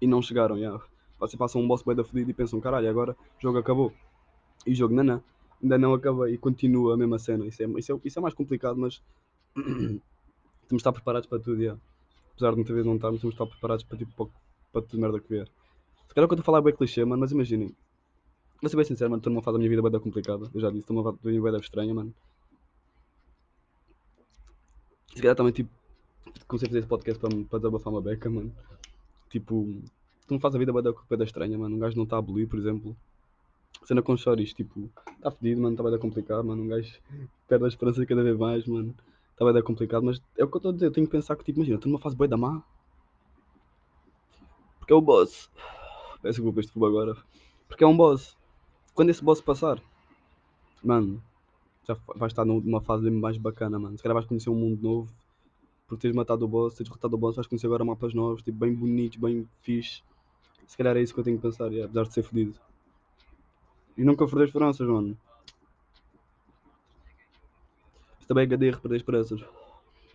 e 0.00 0.06
não 0.06 0.22
chegaram, 0.22 0.56
já. 0.56 0.62
Yeah. 0.62 0.84
Vocês 1.18 1.36
passam 1.38 1.60
um 1.60 1.68
boss 1.68 1.82
bem 1.82 1.94
da 1.94 2.04
fodida 2.04 2.30
e 2.30 2.34
pensam, 2.34 2.58
caralho, 2.58 2.88
agora 2.88 3.12
o 3.12 3.42
jogo 3.42 3.58
acabou. 3.58 3.92
E 4.66 4.72
o 4.72 4.74
jogo, 4.74 4.94
não, 4.94 5.04
não, 5.04 5.22
ainda 5.62 5.78
não 5.78 5.94
acaba 5.94 6.30
e 6.30 6.38
continua 6.38 6.94
a 6.94 6.96
mesma 6.96 7.18
cena. 7.18 7.46
Isso 7.46 7.62
é, 7.62 7.66
isso 7.78 7.92
é, 7.92 8.00
isso 8.04 8.18
é 8.18 8.22
mais 8.22 8.34
complicado, 8.34 8.76
mas 8.76 9.02
temos 9.54 10.00
de 10.70 10.76
estar 10.76 10.92
preparados 10.92 11.28
para 11.28 11.38
tudo, 11.38 11.60
yeah. 11.60 11.80
apesar 12.32 12.50
de 12.50 12.56
muitas 12.56 12.74
vezes 12.74 12.86
não 12.86 12.96
estarmos, 12.96 13.20
temos 13.20 13.34
de 13.34 13.42
estar 13.42 13.46
preparados 13.46 13.84
para, 13.84 13.98
tipo, 13.98 14.12
para, 14.12 14.34
para 14.72 14.82
tudo 14.82 15.00
merda 15.00 15.20
que 15.20 15.28
vier. 15.28 15.48
Se 16.08 16.14
calhar 16.14 16.24
o 16.24 16.28
que 16.28 16.34
eu 16.34 16.38
estou 16.38 16.42
a 16.42 16.44
falar 16.44 16.58
é 16.58 16.62
bem 16.62 16.74
clichê, 16.74 17.04
mano, 17.04 17.20
mas 17.20 17.32
imaginem. 17.32 17.74
Vou 18.60 18.68
ser 18.68 18.76
bem 18.76 18.84
sincero, 18.84 19.10
mano, 19.10 19.20
estou 19.20 19.32
numa 19.32 19.42
fase 19.42 19.54
da 19.54 19.58
minha 19.58 19.70
vida 19.70 19.88
bem 19.88 20.00
complicada. 20.00 20.50
Eu 20.52 20.60
já 20.60 20.68
disse, 20.68 20.80
estou 20.80 20.94
numa 20.94 21.04
fase 21.04 21.22
da 21.22 21.30
minha 21.30 21.42
vida 21.42 21.58
estranha, 21.58 21.94
mano. 21.94 22.14
Se 25.14 25.22
calhar 25.22 25.36
também, 25.36 25.52
tipo, 25.52 25.70
comecei 26.46 26.66
a 26.66 26.70
fazer 26.70 26.78
esse 26.80 26.88
podcast 26.88 27.20
para, 27.20 27.30
para 27.44 27.58
desabafar 27.58 27.92
uma 27.92 28.00
beca, 28.00 28.28
mano. 28.30 28.52
Tipo, 29.28 29.66
tu 30.26 30.34
não 30.34 30.40
faz 30.40 30.54
a 30.54 30.58
vida 30.58 30.72
bem 30.72 30.82
da 30.82 31.24
estranha, 31.24 31.58
mano. 31.58 31.76
Um 31.76 31.78
gajo 31.78 31.96
não 31.96 32.04
está 32.04 32.16
a 32.16 32.18
abolir, 32.18 32.48
por 32.48 32.58
exemplo. 32.58 32.96
Cena 33.84 34.02
com 34.02 34.16
choris, 34.16 34.52
tipo, 34.52 34.90
está 35.16 35.30
fedido, 35.30 35.62
mano, 35.62 35.74
está 35.74 35.88
bem 35.88 35.98
complicado, 35.98 36.44
mano. 36.44 36.62
Um 36.62 36.68
gajo 36.68 37.00
perde 37.46 37.64
a 37.64 37.68
esperança 37.68 38.04
cada 38.04 38.22
vez 38.22 38.36
mais, 38.36 38.66
mano. 38.66 38.94
Está 39.32 39.50
bem 39.50 39.62
complicado, 39.62 40.02
mas 40.02 40.20
é 40.36 40.44
o 40.44 40.48
que 40.48 40.56
eu 40.56 40.58
estou 40.58 40.70
a 40.70 40.74
dizer. 40.74 40.86
Eu 40.86 40.92
tenho 40.92 41.06
que 41.06 41.12
pensar 41.12 41.36
que, 41.36 41.44
tipo, 41.44 41.58
imagina, 41.58 41.76
estou 41.76 41.90
numa 41.90 42.00
fase 42.00 42.16
boa 42.16 42.28
da 42.28 42.36
má. 42.36 42.62
Porque 44.78 44.92
é 44.92 44.96
o 44.96 45.00
boss. 45.00 45.50
Peço 46.20 46.40
desculpa 46.40 46.60
este 46.60 46.72
fumo 46.72 46.86
agora. 46.86 47.16
Porque 47.68 47.84
é 47.84 47.86
um 47.86 47.96
boss. 47.96 48.36
Quando 48.94 49.10
esse 49.10 49.22
boss 49.22 49.40
passar, 49.40 49.80
mano, 50.82 51.22
já 51.86 51.96
vais 52.16 52.32
estar 52.32 52.44
numa 52.44 52.80
fase 52.80 53.08
mais 53.10 53.38
bacana, 53.38 53.78
mano. 53.78 53.96
Se 53.96 54.02
calhar 54.02 54.14
vais 54.14 54.26
conhecer 54.26 54.50
um 54.50 54.54
mundo 54.54 54.82
novo. 54.82 55.12
Por 55.86 55.96
teres 55.96 56.14
matado 56.14 56.44
o 56.44 56.48
boss, 56.48 56.74
teres 56.74 56.88
derrotado 56.88 57.14
o 57.14 57.18
boss, 57.18 57.36
vais 57.36 57.46
conhecer 57.46 57.66
agora 57.66 57.82
mapas 57.82 58.12
novos, 58.12 58.42
tipo, 58.42 58.58
bem 58.58 58.74
bonitos, 58.74 59.18
bem 59.18 59.48
fixe. 59.62 60.02
Se 60.66 60.76
calhar 60.76 60.94
é 60.96 61.00
isso 61.00 61.14
que 61.14 61.20
eu 61.20 61.24
tenho 61.24 61.38
que 61.38 61.42
pensar, 61.42 61.68
yeah, 61.68 61.86
apesar 61.86 62.02
de 62.02 62.12
ser 62.12 62.22
fodido. 62.22 62.60
E 63.98 64.04
nunca 64.04 64.24
perder 64.26 64.44
esperanças, 64.44 64.86
mano. 64.86 65.18
Isto 68.20 68.28
também 68.28 68.44
é 68.44 68.46
HDR, 68.46 68.80
perder 68.80 68.96
esperanças. 68.96 69.40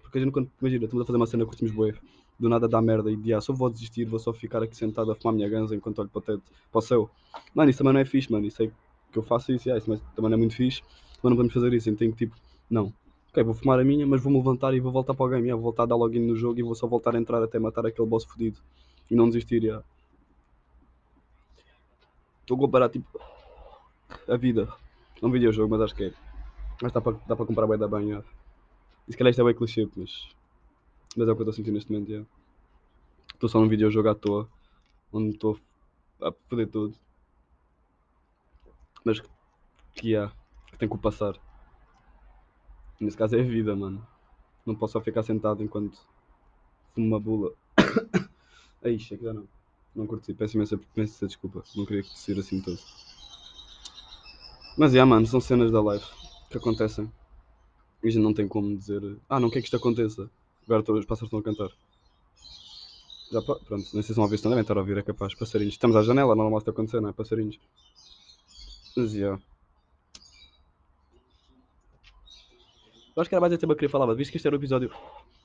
Porque 0.01 0.19
a 0.19 0.21
gente, 0.21 0.31
quando, 0.31 0.49
imagina, 0.61 0.85
estamos 0.85 1.03
a 1.03 1.05
fazer 1.05 1.17
uma 1.17 1.27
cena 1.27 1.43
que 1.43 1.49
curtimos 1.49 1.73
bué 1.73 1.93
do 2.39 2.49
nada 2.49 2.67
dá 2.67 2.81
merda 2.81 3.11
e 3.11 3.15
de 3.15 3.33
ah, 3.33 3.41
só 3.41 3.53
vou 3.53 3.69
desistir, 3.69 4.05
vou 4.05 4.19
só 4.19 4.33
ficar 4.33 4.63
aqui 4.63 4.75
sentado 4.75 5.11
a 5.11 5.15
fumar 5.15 5.33
a 5.33 5.35
minha 5.35 5.49
ganza 5.49 5.75
enquanto 5.75 5.99
olho 5.99 6.09
para 6.09 6.19
o 6.19 6.21
teto, 6.21 6.43
para 6.71 6.79
o 6.79 6.81
céu. 6.81 7.09
Mano, 7.53 7.69
isso 7.69 7.77
também 7.77 7.93
não 7.93 7.99
é 7.99 8.05
fixe, 8.05 8.31
mano. 8.31 8.45
Isso 8.45 8.63
é 8.63 8.71
que 9.11 9.19
eu 9.19 9.21
faço 9.21 9.51
isso, 9.51 9.67
yeah, 9.67 9.77
isso 9.77 10.01
também 10.15 10.31
não 10.31 10.37
é 10.37 10.39
muito 10.39 10.55
fixe, 10.55 10.81
mas 11.21 11.29
não 11.29 11.35
vamos 11.35 11.53
fazer 11.53 11.73
isso. 11.73 11.89
Então 11.89 11.99
tenho 11.99 12.11
que 12.13 12.25
tipo, 12.25 12.35
não. 12.69 12.93
Ok, 13.29 13.43
vou 13.43 13.53
fumar 13.53 13.79
a 13.79 13.83
minha, 13.83 14.07
mas 14.07 14.21
vou-me 14.21 14.37
levantar 14.37 14.73
e 14.73 14.79
vou 14.79 14.93
voltar 14.93 15.13
para 15.13 15.25
o 15.25 15.29
game. 15.29 15.43
Yeah, 15.43 15.55
vou 15.55 15.63
voltar 15.63 15.83
a 15.83 15.85
dar 15.87 15.95
login 15.97 16.21
no 16.21 16.37
jogo 16.37 16.57
e 16.57 16.63
vou 16.63 16.73
só 16.73 16.87
voltar 16.87 17.15
a 17.15 17.19
entrar 17.19 17.43
até 17.43 17.59
matar 17.59 17.85
aquele 17.85 18.07
boss 18.07 18.23
fodido. 18.23 18.59
E 19.11 19.15
não 19.15 19.27
desistir, 19.27 19.61
yeah. 19.61 19.83
Estou 22.41 22.55
a 22.55 22.59
comparar 22.59 22.89
tipo 22.89 23.19
a 24.27 24.37
vida. 24.37 24.71
É 25.21 25.25
um 25.25 25.31
videojogo, 25.31 25.69
mas 25.69 25.81
acho 25.81 25.95
que 25.95 26.05
é. 26.05 26.13
Mas 26.81 26.91
dá 26.91 27.01
para, 27.01 27.13
dá 27.27 27.35
para 27.35 27.45
comprar 27.45 27.67
bem 27.67 27.77
da 27.77 27.99
yeah. 27.99 28.25
E 29.07 29.11
se 29.11 29.17
calhar 29.17 29.31
isto 29.31 29.41
é 29.41 29.45
bem 29.45 29.55
clichê, 29.55 29.87
mas 29.95 30.33
mas 31.15 31.27
é 31.27 31.31
o 31.31 31.35
que 31.35 31.41
eu 31.41 31.43
estou 31.43 31.53
sentindo 31.53 31.75
neste 31.75 31.91
momento. 31.91 32.27
Estou 33.33 33.47
só 33.47 33.59
num 33.59 33.67
videojogo 33.67 34.09
à 34.09 34.15
toa, 34.15 34.49
onde 35.11 35.31
estou 35.31 35.59
a 36.21 36.31
perder 36.31 36.67
tudo. 36.67 36.95
Mas 39.05 39.19
que 39.19 40.07
yeah, 40.07 40.33
que 40.67 40.77
tem 40.77 40.89
que 40.89 40.95
o 40.95 40.97
passar. 40.97 41.35
Nesse 42.99 43.17
caso 43.17 43.35
é 43.35 43.41
a 43.41 43.43
vida, 43.43 43.75
mano. 43.75 44.05
Não 44.65 44.75
posso 44.75 44.93
só 44.93 45.01
ficar 45.01 45.23
sentado 45.23 45.61
enquanto 45.61 45.99
fumo 46.93 47.07
uma 47.07 47.19
bula. 47.19 47.53
Aí, 48.83 48.97
chega 48.97 49.25
já 49.25 49.33
não. 49.33 49.47
Não 49.95 50.07
curti, 50.07 50.33
peço 50.33 50.57
imensa, 50.57 50.79
imensa 50.95 51.27
desculpa. 51.27 51.63
Não 51.75 51.85
queria 51.85 52.01
que 52.01 52.17
ser 52.17 52.39
assim 52.39 52.59
todo. 52.61 52.79
Mas, 54.75 54.93
yeah, 54.93 55.07
mano, 55.07 55.27
são 55.27 55.39
cenas 55.39 55.71
da 55.71 55.81
live 55.81 56.03
que 56.49 56.57
acontecem. 56.57 57.11
E 58.03 58.07
a 58.07 58.11
gente 58.11 58.23
não 58.23 58.33
tem 58.33 58.47
como 58.47 58.75
dizer, 58.75 59.01
ah, 59.29 59.39
não 59.39 59.49
quer 59.49 59.59
que 59.59 59.67
isto 59.67 59.77
aconteça. 59.77 60.29
Agora 60.65 60.83
todos 60.83 61.01
os 61.01 61.05
pássaros 61.05 61.27
estão 61.27 61.39
a 61.39 61.43
cantar. 61.43 61.69
Já, 63.31 63.41
pronto, 63.41 63.69
não 63.69 63.83
sei 63.83 64.01
se 64.03 64.13
vão 64.13 64.23
ouvir 64.23 64.35
isso, 64.35 64.43
não 64.43 64.51
devem 64.51 64.61
estar 64.61 64.77
a 64.77 64.79
ouvir, 64.79 64.97
é 64.97 65.01
capaz. 65.01 65.33
Passarinhos. 65.35 65.73
Estamos 65.73 65.95
à 65.95 66.01
janela, 66.01 66.35
normal 66.35 66.59
está 66.59 66.71
a 66.71 66.73
acontecer, 66.73 67.01
não 67.01 67.09
é? 67.09 67.13
Passarinhos. 67.13 67.59
Mas, 68.95 69.11
já. 69.11 69.39
Eu 73.15 73.21
acho 73.21 73.29
que 73.29 73.35
era 73.35 73.41
mais 73.41 73.53
esse 73.53 73.59
tema 73.59 73.73
que 73.73 73.75
eu 73.75 73.79
queria 73.79 73.89
falar, 73.89 74.07
mas 74.07 74.17
visto 74.17 74.31
que 74.31 74.37
este 74.37 74.47
era 74.47 74.55
o 74.55 74.59
episódio, 74.59 74.91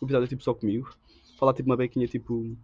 o 0.01 0.05
episódio 0.07 0.27
tipo 0.27 0.43
só 0.43 0.55
comigo, 0.55 0.91
falar 1.39 1.53
tipo 1.53 1.69
uma 1.69 1.77
bequinha 1.77 2.07
tipo 2.07 2.57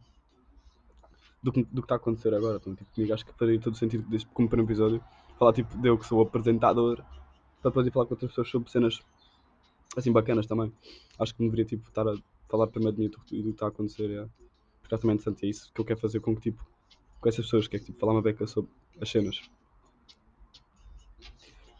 do 1.42 1.52
que 1.52 1.62
do 1.64 1.82
que 1.82 1.84
está 1.84 1.94
a 1.94 1.98
acontecer 1.98 2.32
agora. 2.32 2.56
Então, 2.56 2.74
tipo, 2.74 2.90
comigo 2.94 3.12
acho 3.12 3.26
que 3.26 3.32
faria 3.34 3.60
todo 3.60 3.74
o 3.74 3.76
sentido 3.76 4.04
como 4.32 4.48
primeiro 4.48 4.70
episódio. 4.72 5.04
Falar 5.38 5.52
tipo 5.52 5.76
de 5.76 5.88
eu 5.88 5.98
que 5.98 6.06
sou 6.06 6.22
apresentador, 6.22 6.96
para 7.60 7.70
depois 7.70 7.86
ir 7.86 7.90
falar 7.90 8.06
com 8.06 8.14
outras 8.14 8.30
pessoas 8.30 8.48
sobre 8.48 8.70
cenas 8.70 9.00
assim 9.96 10.12
bacanas 10.12 10.46
também. 10.46 10.72
Acho 11.18 11.34
que 11.34 11.42
me 11.42 11.48
deveria 11.48 11.64
tipo 11.64 11.88
estar 11.88 12.06
a 12.06 12.14
falar 12.48 12.66
primeiro 12.68 12.96
de 12.96 13.02
mim 13.02 13.06
e 13.06 13.10
do, 13.10 13.20
que 13.20 13.50
está 13.50 13.66
a 13.66 13.68
acontecer. 13.68 14.08
Yeah. 14.08 14.30
Porque 14.80 14.98
também 14.98 15.14
interessante 15.14 15.46
é 15.46 15.48
isso 15.48 15.72
que 15.72 15.80
eu 15.80 15.84
quero 15.84 16.00
fazer 16.00 16.20
com 16.20 16.34
que 16.34 16.42
tipo 16.42 16.64
com 17.20 17.28
essas 17.28 17.46
pessoas, 17.46 17.66
que 17.66 17.76
é 17.76 17.78
tipo 17.78 17.98
falar 17.98 18.12
uma 18.12 18.22
beca 18.22 18.46
sobre 18.46 18.70
as 19.00 19.08
cenas. 19.08 19.40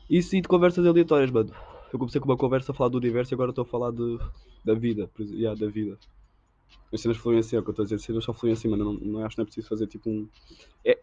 Isso 0.09 0.35
e 0.37 0.41
de 0.41 0.49
conversas 0.49 0.87
aleatórias, 0.87 1.31
mano. 1.31 1.55
Eu 1.93 1.99
comecei 1.99 2.19
com 2.19 2.27
uma 2.27 2.37
conversa 2.37 2.73
a 2.73 2.75
falar 2.75 2.89
do 2.89 2.97
universo 2.97 3.33
e 3.33 3.35
agora 3.35 3.51
estou 3.51 3.63
a 3.63 3.67
falar 3.67 3.91
de, 3.91 4.19
da 4.65 4.75
vida. 4.75 5.07
Por 5.09 5.23
exemplo, 5.23 5.41
yeah, 5.41 5.59
da 5.59 5.71
vida. 5.71 5.99
As 6.93 7.01
cenas 7.01 7.19
fluem 7.19 7.39
assim, 7.39 7.57
é 7.57 7.59
o 7.59 7.63
que 7.63 7.69
eu 7.69 7.73
estou 7.73 7.83
a 7.83 7.87
dizer. 7.87 7.97
As 7.97 8.03
cenas 8.03 8.25
só 8.25 8.33
fluem 8.33 8.55
assim, 8.55 8.69
mano. 8.69 8.85
Não, 8.85 8.93
não 8.95 9.25
acho 9.25 9.37
que 9.37 9.39
não 9.39 9.43
é 9.43 9.47
preciso 9.47 9.69
fazer 9.69 9.87
tipo 9.87 10.09
um. 10.09 10.29
É. 10.85 10.99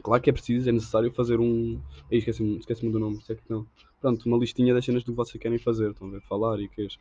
Claro 0.00 0.22
que 0.22 0.30
é 0.30 0.32
preciso, 0.32 0.68
é 0.68 0.72
necessário 0.72 1.12
fazer 1.12 1.40
um. 1.40 1.80
Esqueci-me 2.10 2.58
esqueci 2.58 2.88
do 2.88 2.98
nome, 2.98 3.20
sei 3.22 3.36
que 3.36 3.42
não. 3.48 3.66
Pronto, 4.00 4.26
uma 4.26 4.38
listinha 4.38 4.74
das 4.74 4.84
cenas 4.84 5.04
do 5.04 5.12
que 5.12 5.16
vocês 5.16 5.40
querem 5.40 5.58
fazer. 5.58 5.90
Estão 5.90 6.08
a 6.08 6.10
ver? 6.10 6.22
Falar 6.22 6.58
e 6.60 6.68
queres. 6.68 6.98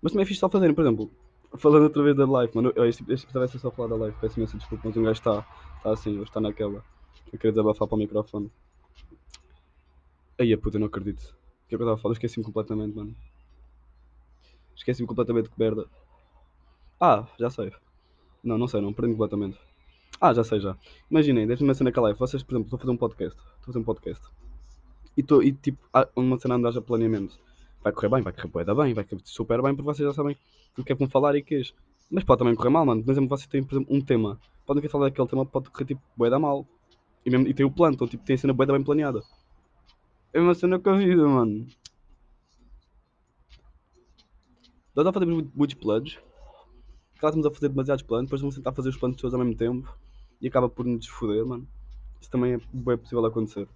Mas 0.00 0.12
também 0.12 0.22
é 0.22 0.26
fixe 0.26 0.40
só 0.40 0.48
fazerem, 0.48 0.74
por 0.74 0.82
exemplo. 0.82 1.10
Falando 1.56 1.84
outra 1.84 2.02
vez 2.02 2.16
da 2.16 2.26
live, 2.26 2.52
mano. 2.54 2.72
Eu, 2.74 2.86
este, 2.86 3.04
vai 3.32 3.48
ser 3.48 3.58
só 3.58 3.70
falar 3.70 3.88
da 3.88 3.96
live. 3.96 4.16
Peço 4.20 4.38
imensa 4.38 4.56
desculpa, 4.56 4.88
mas 4.88 4.96
um 4.96 5.02
gajo 5.02 5.18
está 5.18 5.42
tá 5.82 5.92
assim, 5.92 6.12
hoje 6.12 6.24
está 6.24 6.40
naquela. 6.40 6.84
Eu 7.32 7.38
queria 7.38 7.52
desabafar 7.52 7.86
para 7.86 7.96
o 7.96 7.98
microfone. 7.98 8.50
Aí 10.38 10.52
a 10.52 10.58
puta, 10.58 10.78
não 10.78 10.86
acredito. 10.86 11.20
O 11.20 11.68
que 11.68 11.74
é 11.74 11.76
que 11.78 11.82
eu 11.82 11.86
estava 11.86 11.94
a 11.94 11.98
falar? 11.98 12.12
Esqueci-me 12.12 12.44
completamente, 12.44 12.96
mano. 12.96 13.14
Esqueci-me 14.74 15.06
completamente 15.06 15.50
que 15.50 15.58
merda. 15.58 15.86
Ah, 17.00 17.26
já 17.38 17.50
sei. 17.50 17.72
Não, 18.42 18.56
não 18.56 18.68
sei, 18.68 18.80
não, 18.80 18.92
perdi 18.92 19.12
completamente. 19.12 19.58
Ah, 20.20 20.34
já 20.34 20.42
sei 20.42 20.58
já. 20.58 20.76
Imaginem, 21.08 21.46
deixem-me 21.46 21.68
uma 21.68 21.74
cena 21.74 21.90
naquela 21.90 22.08
live. 22.08 22.18
Vocês, 22.18 22.42
por 22.42 22.54
exemplo, 22.54 22.66
estou 22.66 22.76
a 22.76 22.80
fazer 22.80 22.90
um 22.90 22.96
podcast. 22.96 23.38
Estou 23.38 23.62
a 23.62 23.66
fazer 23.66 23.78
um 23.78 23.84
podcast. 23.84 24.26
E, 25.16 25.22
tô, 25.22 25.40
e 25.42 25.52
tipo, 25.52 25.78
uma 26.16 26.38
cena 26.40 26.56
andar 26.56 26.72
já 26.72 26.80
planeamento. 26.80 27.38
Vai 27.82 27.92
correr 27.92 28.08
bem, 28.08 28.22
vai 28.22 28.32
correr 28.32 28.48
bué 28.48 28.64
da 28.64 28.74
bem, 28.74 28.94
vai 28.94 29.04
correr 29.04 29.22
super 29.24 29.62
bem, 29.62 29.76
porque 29.76 29.86
vocês 29.86 30.08
já 30.08 30.12
sabem 30.12 30.36
o 30.76 30.82
que 30.82 30.92
é 30.92 30.96
que 30.96 30.98
vão 30.98 31.08
falar 31.08 31.36
e 31.36 31.42
que 31.42 31.56
é. 31.56 31.62
Mas 32.10 32.24
pode 32.24 32.40
também 32.40 32.54
correr 32.56 32.70
mal, 32.70 32.84
mano. 32.84 33.04
Por 33.04 33.12
exemplo, 33.12 33.28
vocês 33.28 33.46
têm, 33.46 33.62
por 33.62 33.76
exemplo, 33.76 33.94
um 33.94 34.00
tema. 34.00 34.40
Podem 34.66 34.82
vir 34.82 34.88
falar 34.88 35.08
daquele 35.08 35.28
tema, 35.28 35.46
pode 35.46 35.70
correr 35.70 35.84
tipo 35.84 36.02
bué 36.16 36.28
da 36.28 36.38
mal. 36.38 36.66
E, 37.24 37.30
mesmo, 37.30 37.46
e 37.46 37.54
tem 37.54 37.64
o 37.64 37.70
plano, 37.70 37.94
então 37.94 38.08
tipo, 38.08 38.24
tem 38.24 38.34
a 38.34 38.38
cena 38.38 38.52
bué 38.52 38.66
da 38.66 38.72
bem 38.72 38.82
planeada. 38.82 39.22
É 40.32 40.40
uma 40.40 40.54
cena 40.54 40.80
com 40.80 40.90
a 40.90 40.96
vida, 40.96 41.26
mano. 41.28 41.64
Nós 44.96 45.06
a 45.06 45.12
fazer 45.12 45.26
muitos 45.26 45.74
planos. 45.74 46.18
Claro, 47.20 47.36
estamos 47.36 47.46
a 47.46 47.50
fazer 47.50 47.68
demasiados 47.68 48.02
planos, 48.02 48.26
depois 48.26 48.40
vamos 48.40 48.56
tentar 48.56 48.72
fazer 48.72 48.88
os 48.88 48.96
planos 48.96 49.16
todos 49.16 49.32
ao 49.32 49.40
mesmo 49.40 49.56
tempo 49.56 49.88
e 50.40 50.48
acaba 50.48 50.68
por 50.68 50.84
nos 50.84 51.06
foder, 51.06 51.44
mano. 51.44 51.66
Isso 52.20 52.30
também 52.30 52.54
é 52.54 52.60
bem 52.72 52.96
possível 52.96 53.24
acontecer. 53.24 53.68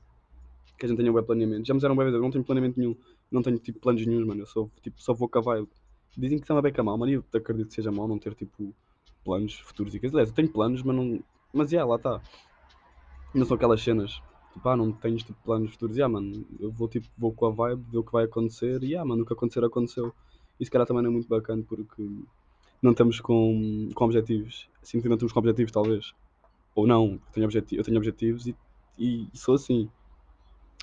Que 0.78 0.86
a 0.86 0.88
gente 0.88 0.98
tenha 0.98 1.10
um 1.10 1.14
bom 1.14 1.22
planeamento. 1.22 1.66
Já 1.66 1.74
me 1.74 1.78
disseram 1.78 1.96
bem 1.96 2.04
vezes, 2.04 2.16
eu 2.16 2.22
não 2.22 2.30
tenho 2.30 2.44
planeamento 2.44 2.78
nenhum, 2.78 2.96
não 3.30 3.42
tenho 3.42 3.58
tipo 3.58 3.78
planos 3.80 4.04
nenhum, 4.06 4.26
mano. 4.26 4.42
Eu 4.42 4.46
sou, 4.46 4.70
tipo, 4.82 5.00
só 5.00 5.12
vou 5.14 5.30
vibe. 5.32 5.68
Dizem 6.16 6.38
que 6.38 6.44
isso 6.44 6.52
é 6.52 6.56
uma 6.56 6.62
beca 6.62 6.82
mal, 6.82 6.98
mano, 6.98 7.10
e 7.10 7.14
eu 7.14 7.24
acredito 7.34 7.68
que 7.68 7.74
seja 7.74 7.90
mal 7.90 8.06
não 8.06 8.18
ter 8.18 8.34
tipo 8.34 8.74
planos 9.24 9.58
futuros 9.60 9.94
e 9.94 10.00
coisas. 10.00 10.14
Aliás, 10.14 10.30
eu 10.30 10.34
tenho 10.34 10.48
planos, 10.48 10.82
mas 10.82 10.96
não. 10.96 11.20
Mas 11.52 11.70
já, 11.70 11.78
yeah, 11.78 11.90
lá 11.90 11.96
está. 11.96 12.20
Não 13.34 13.46
são 13.46 13.56
aquelas 13.56 13.82
cenas 13.82 14.20
tipo, 14.52 14.68
ah, 14.68 14.76
não 14.76 14.92
tens 14.92 15.22
tipo, 15.22 15.38
planos 15.42 15.72
futuros, 15.72 15.96
yeah, 15.96 16.12
mano, 16.12 16.44
eu 16.60 16.70
vou 16.70 16.88
tipo, 16.88 17.08
vou 17.16 17.32
com 17.32 17.46
a 17.46 17.50
vibe, 17.50 17.82
ver 17.90 17.98
o 17.98 18.04
que 18.04 18.12
vai 18.12 18.24
acontecer, 18.24 18.82
e 18.82 18.88
yeah, 18.88 19.08
mano, 19.08 19.22
o 19.22 19.26
que 19.26 19.32
acontecer, 19.32 19.64
aconteceu. 19.64 20.12
Isso 20.60 20.70
cara 20.70 20.86
também 20.86 21.02
não 21.02 21.10
é 21.10 21.12
muito 21.12 21.28
bacana 21.28 21.62
porque 21.66 22.02
não 22.80 22.92
estamos 22.92 23.20
com, 23.20 23.88
com 23.94 24.04
objetivos. 24.04 24.68
Não 24.94 25.00
estamos 25.00 25.32
com 25.32 25.38
objetivos, 25.38 25.72
talvez. 25.72 26.14
Ou 26.74 26.86
não, 26.86 27.12
eu 27.12 27.20
tenho, 27.32 27.46
objeti 27.46 27.76
eu 27.76 27.84
tenho 27.84 27.96
objetivos 27.96 28.46
e, 28.46 28.56
e 28.98 29.28
sou 29.34 29.54
assim. 29.54 29.90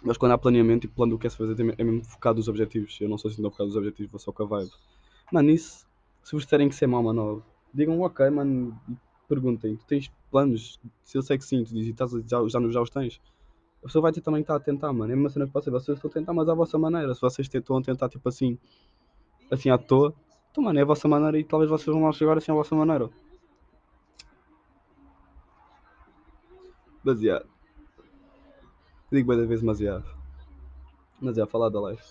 Mas 0.04 0.18
quando 0.18 0.32
há 0.32 0.38
planeamento 0.38 0.86
e 0.86 0.90
plano 0.90 1.14
do 1.14 1.20
que 1.20 1.28
é 1.28 1.30
se 1.30 1.38
fazer, 1.38 1.60
é 1.78 1.84
mesmo 1.84 2.04
focado 2.04 2.38
nos 2.38 2.48
objetivos. 2.48 2.98
Eu 3.02 3.10
não 3.10 3.18
sou 3.18 3.30
assim 3.30 3.42
tão 3.42 3.52
focado 3.52 3.68
nos 3.68 3.76
objetivos, 3.76 4.12
vou 4.12 4.20
só 4.20 4.32
com 4.32 4.44
a 4.44 4.46
vibe. 4.46 4.72
Mano, 5.32 5.50
isso, 5.50 5.86
se 6.24 6.32
vos 6.32 6.44
disserem 6.44 6.70
que 6.70 6.84
é 6.84 6.88
mau, 6.88 7.04
mano, 7.04 7.44
digam 7.74 8.00
ok, 8.02 8.30
mano, 8.30 8.80
e 8.90 8.96
perguntem, 9.28 9.76
tu 9.76 9.86
tens 9.86 10.12
planos? 10.32 10.80
Se 11.04 11.18
eu 11.18 11.22
sei 11.22 11.38
que 11.38 11.44
sim, 11.44 11.64
tu 11.64 11.74
dizes, 11.74 11.94
já, 12.26 12.48
já, 12.48 12.70
já 12.70 12.82
os 12.82 12.90
tens 12.90 13.20
a 13.82 13.88
pessoa 13.88 14.02
vai 14.02 14.12
ter 14.12 14.22
também 14.22 14.42
estar 14.42 14.56
a 14.56 14.60
tentar, 14.60 14.92
mano. 14.92 15.12
É 15.12 15.16
uma 15.16 15.30
cena 15.30 15.48
que 15.48 15.62
ser, 15.62 15.72
vocês 15.72 15.98
estão 15.98 16.10
a 16.10 16.14
tentar, 16.14 16.34
mas 16.34 16.50
à 16.50 16.54
vossa 16.54 16.78
maneira. 16.78 17.14
Se 17.16 17.22
vocês 17.22 17.48
a 17.48 17.82
tentar, 17.82 18.10
tipo 18.10 18.28
assim, 18.28 18.58
assim 19.50 19.70
à 19.70 19.78
toa, 19.78 20.14
então, 20.52 20.64
mano, 20.64 20.80
é 20.80 20.82
a 20.82 20.86
vossa 20.86 21.08
maneira 21.08 21.40
e 21.40 21.44
talvez 21.44 21.70
vocês 21.70 21.94
vão 21.94 22.04
lá 22.04 22.12
chegar 22.12 22.38
assim 22.38 22.52
à 22.52 22.56
vossa 22.56 22.76
maneira. 22.76 23.10
Baseado. 27.04 27.48
Digo 29.12 29.28
bem 29.28 29.38
da 29.38 29.46
vez 29.46 29.62
demasiado. 29.62 30.06
Mas 31.20 31.38
é, 31.38 31.42
a 31.42 31.48
falar 31.48 31.70
da 31.70 31.80
live. 31.82 32.02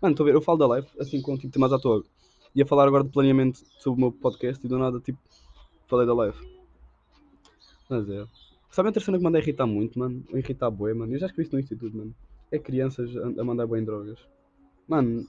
Mano, 0.00 0.14
estou 0.14 0.24
a 0.24 0.26
ver, 0.26 0.34
eu 0.34 0.42
falo 0.42 0.58
da 0.58 0.66
live, 0.66 0.88
assim, 0.98 1.22
com 1.22 1.36
tipo 1.38 1.52
temas 1.52 1.72
à 1.72 1.78
toa. 1.78 2.04
Ia 2.54 2.66
falar 2.66 2.86
agora 2.86 3.04
de 3.04 3.10
planeamento 3.10 3.60
sobre 3.78 3.98
o 3.98 4.00
meu 4.00 4.12
podcast 4.12 4.64
e 4.64 4.68
do 4.68 4.78
nada, 4.78 5.00
tipo, 5.00 5.18
falei 5.86 6.06
da 6.06 6.14
live. 6.14 6.36
Mas 7.88 8.08
é. 8.08 8.26
Sabe 8.70 8.88
a 8.88 8.92
terceira 8.92 9.18
que 9.18 9.24
manda 9.24 9.38
irritar 9.38 9.66
muito, 9.66 9.98
mano? 9.98 10.24
Irritar 10.32 10.70
boi, 10.70 10.92
mano? 10.92 11.14
Eu 11.14 11.18
já 11.18 11.26
escrevi 11.26 11.46
isso 11.46 11.54
no 11.54 11.60
instituto, 11.60 11.96
mano. 11.96 12.14
É 12.50 12.58
crianças 12.58 13.14
a, 13.16 13.44
mandar 13.44 13.66
boi 13.66 13.80
em 13.80 13.84
drogas. 13.84 14.18
Mano, 14.88 15.26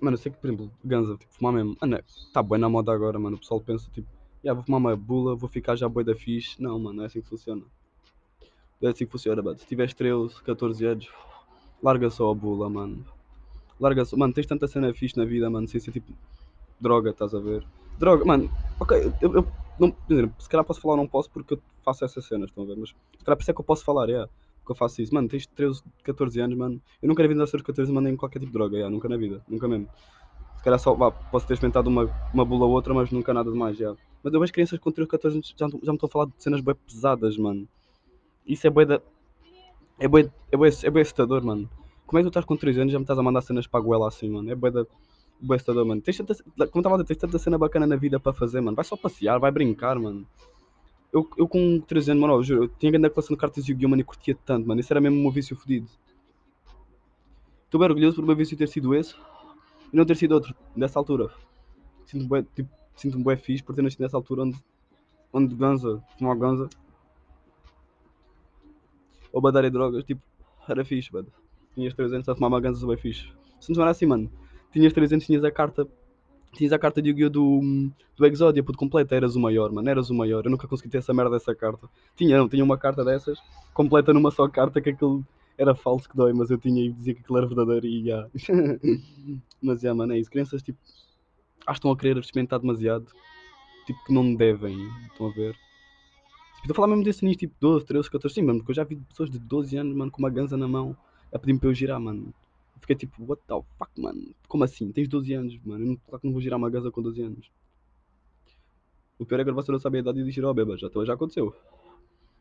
mano, 0.00 0.14
eu 0.14 0.18
sei 0.18 0.32
que, 0.32 0.38
por 0.38 0.46
exemplo, 0.46 0.72
ganza, 0.84 1.16
tipo, 1.16 1.32
fumar 1.34 1.52
mesmo. 1.52 1.76
Mano, 1.80 1.98
tá 2.32 2.42
boi 2.42 2.58
na 2.58 2.68
moda 2.68 2.92
agora, 2.92 3.18
mano. 3.18 3.36
O 3.36 3.40
pessoal 3.40 3.60
pensa, 3.60 3.90
tipo, 3.90 4.08
yeah, 4.42 4.54
vou 4.54 4.64
fumar 4.64 4.80
uma 4.80 4.96
bula, 4.96 5.36
vou 5.36 5.48
ficar 5.48 5.76
já 5.76 5.88
boi 5.88 6.04
da 6.04 6.14
fixe. 6.14 6.60
Não, 6.62 6.78
mano, 6.78 6.96
não 6.96 7.02
é 7.04 7.06
assim 7.06 7.20
que 7.20 7.28
funciona. 7.28 7.62
É 8.80 8.88
assim 8.88 9.06
que 9.06 9.12
funciona, 9.12 9.42
mano. 9.42 9.58
Se 9.58 9.66
tiveres 9.66 9.94
13, 9.94 10.42
14 10.42 10.86
anos, 10.86 11.08
larga 11.82 12.10
só 12.10 12.30
a 12.30 12.34
bula, 12.34 12.68
mano. 12.68 13.04
Larga 13.80 14.04
só. 14.04 14.16
Mano, 14.16 14.32
tens 14.32 14.46
tanta 14.46 14.68
cena 14.68 14.92
fixe 14.94 15.16
na 15.16 15.24
vida, 15.24 15.50
mano, 15.50 15.66
sem 15.66 15.80
ser 15.80 15.92
tipo 15.92 16.12
droga, 16.80 17.10
estás 17.10 17.34
a 17.34 17.40
ver? 17.40 17.64
Droga, 17.98 18.24
mano, 18.24 18.50
ok, 18.78 19.12
eu, 19.20 19.34
eu 19.34 19.48
não, 19.78 19.94
se 20.38 20.48
calhar 20.48 20.64
posso 20.64 20.80
falar 20.80 20.94
ou 20.94 20.98
não 20.98 21.06
posso 21.06 21.30
porque 21.30 21.54
eu 21.54 21.62
faço 21.84 22.04
essas 22.04 22.24
cenas, 22.24 22.50
estão 22.50 22.64
a 22.64 22.66
ver? 22.66 22.76
Mas 22.76 22.90
se 22.90 23.24
calhar 23.24 23.36
por 23.36 23.42
isso 23.42 23.50
é 23.50 23.54
que 23.54 23.60
eu 23.60 23.64
posso 23.64 23.84
falar, 23.84 24.08
é. 24.08 24.12
Yeah, 24.12 24.30
porque 24.60 24.72
eu 24.72 24.76
faço 24.76 25.00
isso. 25.00 25.14
Mano, 25.14 25.28
tens 25.28 25.46
13, 25.46 25.82
14 26.04 26.40
anos, 26.40 26.56
mano. 26.56 26.80
Eu 27.02 27.08
nunca 27.08 27.22
na 27.22 27.28
vida 27.28 27.40
aos 27.40 27.50
14 27.50 27.92
mandei 27.92 28.14
qualquer 28.16 28.38
tipo 28.38 28.52
de 28.52 28.58
droga, 28.58 28.76
yeah, 28.76 28.92
nunca 28.92 29.08
na 29.08 29.16
vida, 29.16 29.42
nunca 29.48 29.66
mesmo. 29.66 29.88
Se 30.56 30.64
calhar 30.64 30.78
só, 30.78 30.94
vá, 30.94 31.10
posso 31.10 31.46
ter 31.46 31.54
experimentado 31.54 31.88
uma, 31.88 32.10
uma 32.34 32.44
bula 32.44 32.66
ou 32.66 32.72
outra, 32.72 32.92
mas 32.92 33.10
nunca 33.10 33.32
nada 33.32 33.50
de 33.50 33.56
mais, 33.56 33.78
yeah. 33.78 33.98
Mas 34.22 34.34
eu 34.34 34.40
vejo 34.40 34.52
crianças 34.52 34.78
com 34.78 34.90
13, 34.90 35.08
14 35.08 35.36
anos 35.36 35.54
já, 35.56 35.66
já 35.68 35.92
me 35.92 35.96
estão 35.96 36.06
a 36.06 36.08
falar 36.08 36.26
de 36.26 36.32
cenas 36.42 36.60
bem 36.60 36.74
pesadas, 36.74 37.36
mano. 37.36 37.68
Isso 38.48 38.66
é 38.66 38.70
bem 38.70 38.86
da. 38.86 39.00
É 40.00 40.08
bem, 40.08 40.32
é 40.50 40.56
bem, 40.56 40.70
é 40.82 40.90
bem 40.90 41.02
assustador, 41.02 41.44
mano. 41.44 41.68
Como 42.06 42.18
é 42.18 42.22
que 42.22 42.26
tu 42.26 42.30
estás 42.30 42.46
com 42.46 42.56
3 42.56 42.78
anos 42.78 42.90
e 42.90 42.92
já 42.92 42.98
me 42.98 43.04
estás 43.04 43.18
a 43.18 43.22
mandar 43.22 43.42
cenas 43.42 43.66
para 43.66 43.78
a 43.78 43.82
goela 43.82 44.08
assim, 44.08 44.30
mano? 44.30 44.50
É 44.50 44.54
bem 44.54 44.72
da 44.72 44.86
assustador, 45.54 45.84
mano. 45.84 46.00
Tens 46.00 46.16
tanta, 46.16 46.34
como 46.68 46.80
estava 46.80 46.94
a 46.94 46.98
dizer, 46.98 47.08
tens 47.08 47.18
tanta 47.18 47.38
cena 47.38 47.58
bacana 47.58 47.86
na 47.86 47.96
vida 47.96 48.18
para 48.18 48.32
fazer, 48.32 48.62
mano. 48.62 48.74
Vai 48.74 48.86
só 48.86 48.96
passear, 48.96 49.38
vai 49.38 49.50
brincar, 49.50 49.98
mano. 49.98 50.26
Eu, 51.12 51.28
eu 51.36 51.46
com 51.46 51.78
13 51.80 52.12
anos, 52.12 52.20
mano, 52.22 52.34
eu 52.34 52.42
juro, 52.42 52.64
eu 52.64 52.68
tinha 52.68 52.90
grande 52.90 53.10
classe 53.10 53.30
no 53.30 53.36
cartas 53.36 53.68
Yu-Gi-Oh! 53.68 53.88
mano, 53.88 54.00
e 54.00 54.04
curtia 54.04 54.36
tanto, 54.46 54.66
mano. 54.66 54.80
Isso 54.80 54.90
era 54.92 55.00
mesmo 55.00 55.18
um 55.18 55.22
meu 55.22 55.30
vício 55.30 55.54
fodido. 55.54 55.88
Estou 57.64 57.78
bem 57.78 57.88
orgulhoso 57.88 58.16
por 58.16 58.24
o 58.24 58.26
meu 58.26 58.36
vício 58.36 58.56
ter 58.56 58.68
sido 58.68 58.94
esse 58.94 59.14
e 59.92 59.96
não 59.96 60.06
ter 60.06 60.16
sido 60.16 60.32
outro, 60.32 60.54
nessa 60.74 60.98
altura. 60.98 61.30
Sinto-me 62.06 62.28
bem, 62.28 62.46
tipo, 62.54 62.70
sinto-me 62.96 63.24
bem 63.24 63.36
fixe 63.36 63.62
por 63.62 63.74
ter 63.74 63.82
nascido 63.82 64.00
nessa 64.00 64.16
altura 64.16 64.42
onde, 64.44 64.58
onde 65.32 65.54
ganza, 65.54 66.02
fumar 66.18 66.36
ganza 66.36 66.70
ou 69.32 69.40
badar 69.40 69.64
e 69.64 69.70
drogas, 69.70 70.04
tipo, 70.04 70.22
era 70.68 70.84
fixe, 70.84 71.12
mano. 71.12 71.28
Tinhas 71.74 71.94
3 71.94 72.12
anos 72.12 72.28
a 72.28 72.34
fumar 72.34 72.50
uma 72.50 72.60
ganza, 72.60 72.86
bem 72.86 72.96
fixe. 72.96 73.28
Se 73.60 73.72
não 73.72 73.82
era 73.82 73.90
assim, 73.90 74.06
mano 74.06 74.30
tinhas 74.72 74.92
300, 74.92 75.26
tinhas 75.26 75.44
a 75.44 75.50
carta. 75.50 75.86
Tinhas 76.54 76.72
a 76.72 76.78
carta 76.78 77.02
de 77.02 77.10
Yu-Gi-Oh! 77.10 77.28
Do, 77.28 77.90
do 78.16 78.26
Exodia, 78.26 78.62
puto 78.62 78.78
completa, 78.78 79.14
eras 79.14 79.36
o 79.36 79.40
maior, 79.40 79.70
mano, 79.70 79.88
eras 79.88 80.08
o 80.08 80.14
maior. 80.14 80.44
Eu 80.44 80.50
nunca 80.50 80.66
consegui 80.66 80.88
ter 80.88 80.98
essa 80.98 81.12
merda 81.12 81.32
dessa 81.32 81.54
carta. 81.54 81.88
Tinha, 82.16 82.38
não, 82.38 82.48
tinha 82.48 82.64
uma 82.64 82.78
carta 82.78 83.04
dessas, 83.04 83.38
completa 83.74 84.12
numa 84.14 84.30
só 84.30 84.48
carta, 84.48 84.80
que 84.80 84.90
aquilo 84.90 85.24
era 85.58 85.74
falso 85.74 86.08
que 86.08 86.16
dói, 86.16 86.32
mas 86.32 86.50
eu 86.50 86.58
tinha 86.58 86.82
e 86.82 86.92
dizia 86.92 87.14
que 87.14 87.20
aquilo 87.20 87.38
era 87.38 87.46
verdadeiro 87.46 87.86
e 87.86 88.04
já. 88.04 88.28
Mas 89.60 89.80
já, 89.80 89.92
mano, 89.92 90.12
é 90.12 90.18
isso. 90.18 90.30
Crianças, 90.30 90.62
tipo, 90.62 90.78
acho 90.86 91.66
que 91.66 91.72
estão 91.72 91.90
a 91.90 91.96
querer 91.96 92.16
experimentar 92.16 92.60
demasiado, 92.60 93.06
tipo, 93.84 94.02
que 94.04 94.12
não 94.14 94.34
devem, 94.36 94.76
estão 95.10 95.26
a 95.26 95.30
ver? 95.30 95.56
Tipo, 96.58 96.72
estou 96.72 96.72
a 96.72 96.76
falar 96.76 96.88
mesmo 96.88 97.04
desse 97.04 97.24
nicho, 97.24 97.38
tipo, 97.38 97.54
12, 97.60 97.86
13, 97.86 98.10
14, 98.10 98.34
sim, 98.34 98.42
mano, 98.42 98.58
porque 98.58 98.72
eu 98.72 98.76
já 98.76 98.84
vi 98.84 98.96
pessoas 98.96 99.30
de 99.30 99.38
12 99.38 99.76
anos, 99.76 99.94
mano, 99.96 100.10
com 100.10 100.18
uma 100.18 100.30
ganza 100.30 100.56
na 100.56 100.68
mão, 100.68 100.96
a 101.32 101.38
pedir-me 101.38 101.58
para 101.58 101.68
eu 101.68 101.74
girar, 101.74 102.00
mano. 102.00 102.32
Fiquei 102.80 102.96
tipo, 102.96 103.24
what 103.24 103.42
the 103.46 103.54
fuck, 103.78 103.90
mano? 104.00 104.34
Como 104.48 104.64
assim? 104.64 104.90
Tens 104.92 105.08
12 105.08 105.32
anos, 105.34 105.58
mano. 105.64 105.84
Eu 105.84 105.88
não, 105.88 105.96
claro 105.96 106.20
que 106.20 106.26
não 106.26 106.32
vou 106.32 106.42
girar 106.42 106.58
uma 106.58 106.70
gaza 106.70 106.90
com 106.90 107.02
12 107.02 107.22
anos. 107.22 107.50
O 109.18 109.26
pior 109.26 109.40
é 109.40 109.44
que 109.44 109.50
você 109.50 109.72
não 109.72 109.78
sabia 109.78 110.00
a 110.00 110.02
idade 110.02 110.20
e 110.20 110.24
disse 110.24 110.40
ao 110.40 110.54
beba, 110.54 110.76
já, 110.76 110.88
já 111.04 111.14
aconteceu. 111.14 111.54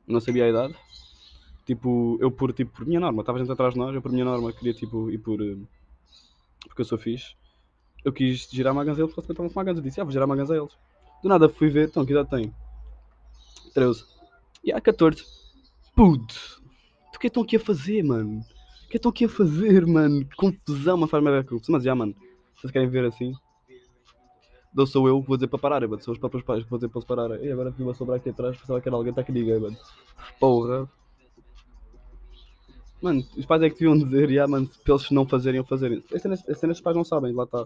Não 0.07 0.19
sabia 0.19 0.45
a 0.45 0.50
idade. 0.50 0.75
Tipo, 1.65 2.17
eu 2.21 2.31
por, 2.31 2.53
tipo, 2.53 2.71
por 2.71 2.86
minha 2.86 3.00
norma, 3.00 3.21
estava 3.21 3.39
gente 3.39 3.51
atrás 3.51 3.74
de 3.74 3.79
nós, 3.79 3.93
eu 3.93 4.01
por 4.01 4.12
minha 4.12 4.24
norma 4.24 4.53
queria 4.53 4.74
tipo 4.74 5.09
ir 5.12 5.17
por. 5.17 5.41
eh, 5.41 5.57
Porque 6.67 6.81
eu 6.81 6.86
sou 6.86 6.97
fixe. 6.97 7.36
Eu 8.05 8.13
quis 8.13 8.47
girar 8.50 8.71
uma 8.71 8.86
ganza 8.86 9.01
a 9.01 9.03
eles 9.03 9.13
porque 9.13 9.21
eles 9.21 9.33
estavam 9.33 9.47
a 9.47 9.50
fumar 9.50 9.65
ganza. 9.65 9.79
Eu 9.79 9.83
disse, 9.83 10.00
ah, 10.00 10.03
vou 10.03 10.12
girar 10.13 10.25
uma 10.25 10.36
ganza 10.36 10.53
a 10.53 10.57
eles. 10.57 10.77
Do 11.21 11.27
nada 11.27 11.50
fui 11.50 11.69
ver, 11.69 11.89
então 11.89 12.05
que 12.05 12.13
idade 12.13 12.29
tem? 12.29 12.53
13. 13.74 14.03
E 14.63 14.71
há 14.71 14.81
14. 14.81 15.24
Puto! 15.95 16.62
Tu 17.12 17.15
o 17.15 17.19
que 17.19 17.27
estão 17.27 17.43
aqui 17.43 17.55
a 17.55 17.59
fazer, 17.59 18.03
mano? 18.03 18.39
O 18.86 18.89
que 18.89 18.97
estão 18.97 19.09
aqui 19.09 19.25
a 19.25 19.29
fazer, 19.29 19.86
mano? 19.86 20.25
Que 20.25 20.36
confusão, 20.36 21.07
faz-me 21.07 21.31
ver 21.31 21.45
confusão. 21.45 21.74
Mas 21.74 21.83
já, 21.83 21.95
mano, 21.95 22.13
se 22.55 22.62
vocês 22.62 22.71
querem 22.71 22.89
ver 22.89 23.05
assim, 23.05 23.33
não 24.74 24.86
sou 24.86 25.07
eu 25.07 25.19
que 25.21 25.27
vou 25.27 25.38
dizer 25.38 25.47
para 25.47 25.57
pararem, 25.57 25.89
mano. 25.89 26.01
São 26.03 26.13
os 26.13 26.19
próprios 26.19 26.43
pais 26.43 26.63
que 26.63 26.69
vou 26.69 26.77
dizer 26.77 26.89
para 26.89 27.00
eles 27.00 27.07
pararem. 27.07 27.43
E 27.43 27.51
agora 27.51 27.71
vi-me 27.71 27.89
a 27.89 27.93
sobrar 27.95 28.17
aqui 28.17 28.29
atrás, 28.29 28.55
pensava 28.55 28.79
que 28.79 28.88
era 28.88 28.95
alguém, 28.95 29.09
está 29.09 29.24
que 29.24 29.31
ninguém, 29.31 29.59
mano. 29.59 29.77
Porra. 30.39 30.88
Mano, 33.01 33.24
os 33.36 33.45
pais 33.45 33.62
é 33.63 33.69
que 33.69 33.79
deviam 33.79 33.97
dizer, 33.97 34.29
já, 34.31 34.47
mano, 34.47 34.69
para 34.83 34.93
eles 34.93 35.12
não 35.12 35.27
fazerem 35.27 35.59
ou 35.59 35.65
fazerem. 35.65 36.03
As 36.13 36.21
cenas, 36.21 36.47
as 36.47 36.59
cenas 36.59 36.77
os 36.77 36.81
pais 36.81 36.95
não 36.95 37.03
sabem, 37.03 37.33
lá 37.33 37.43
está. 37.43 37.65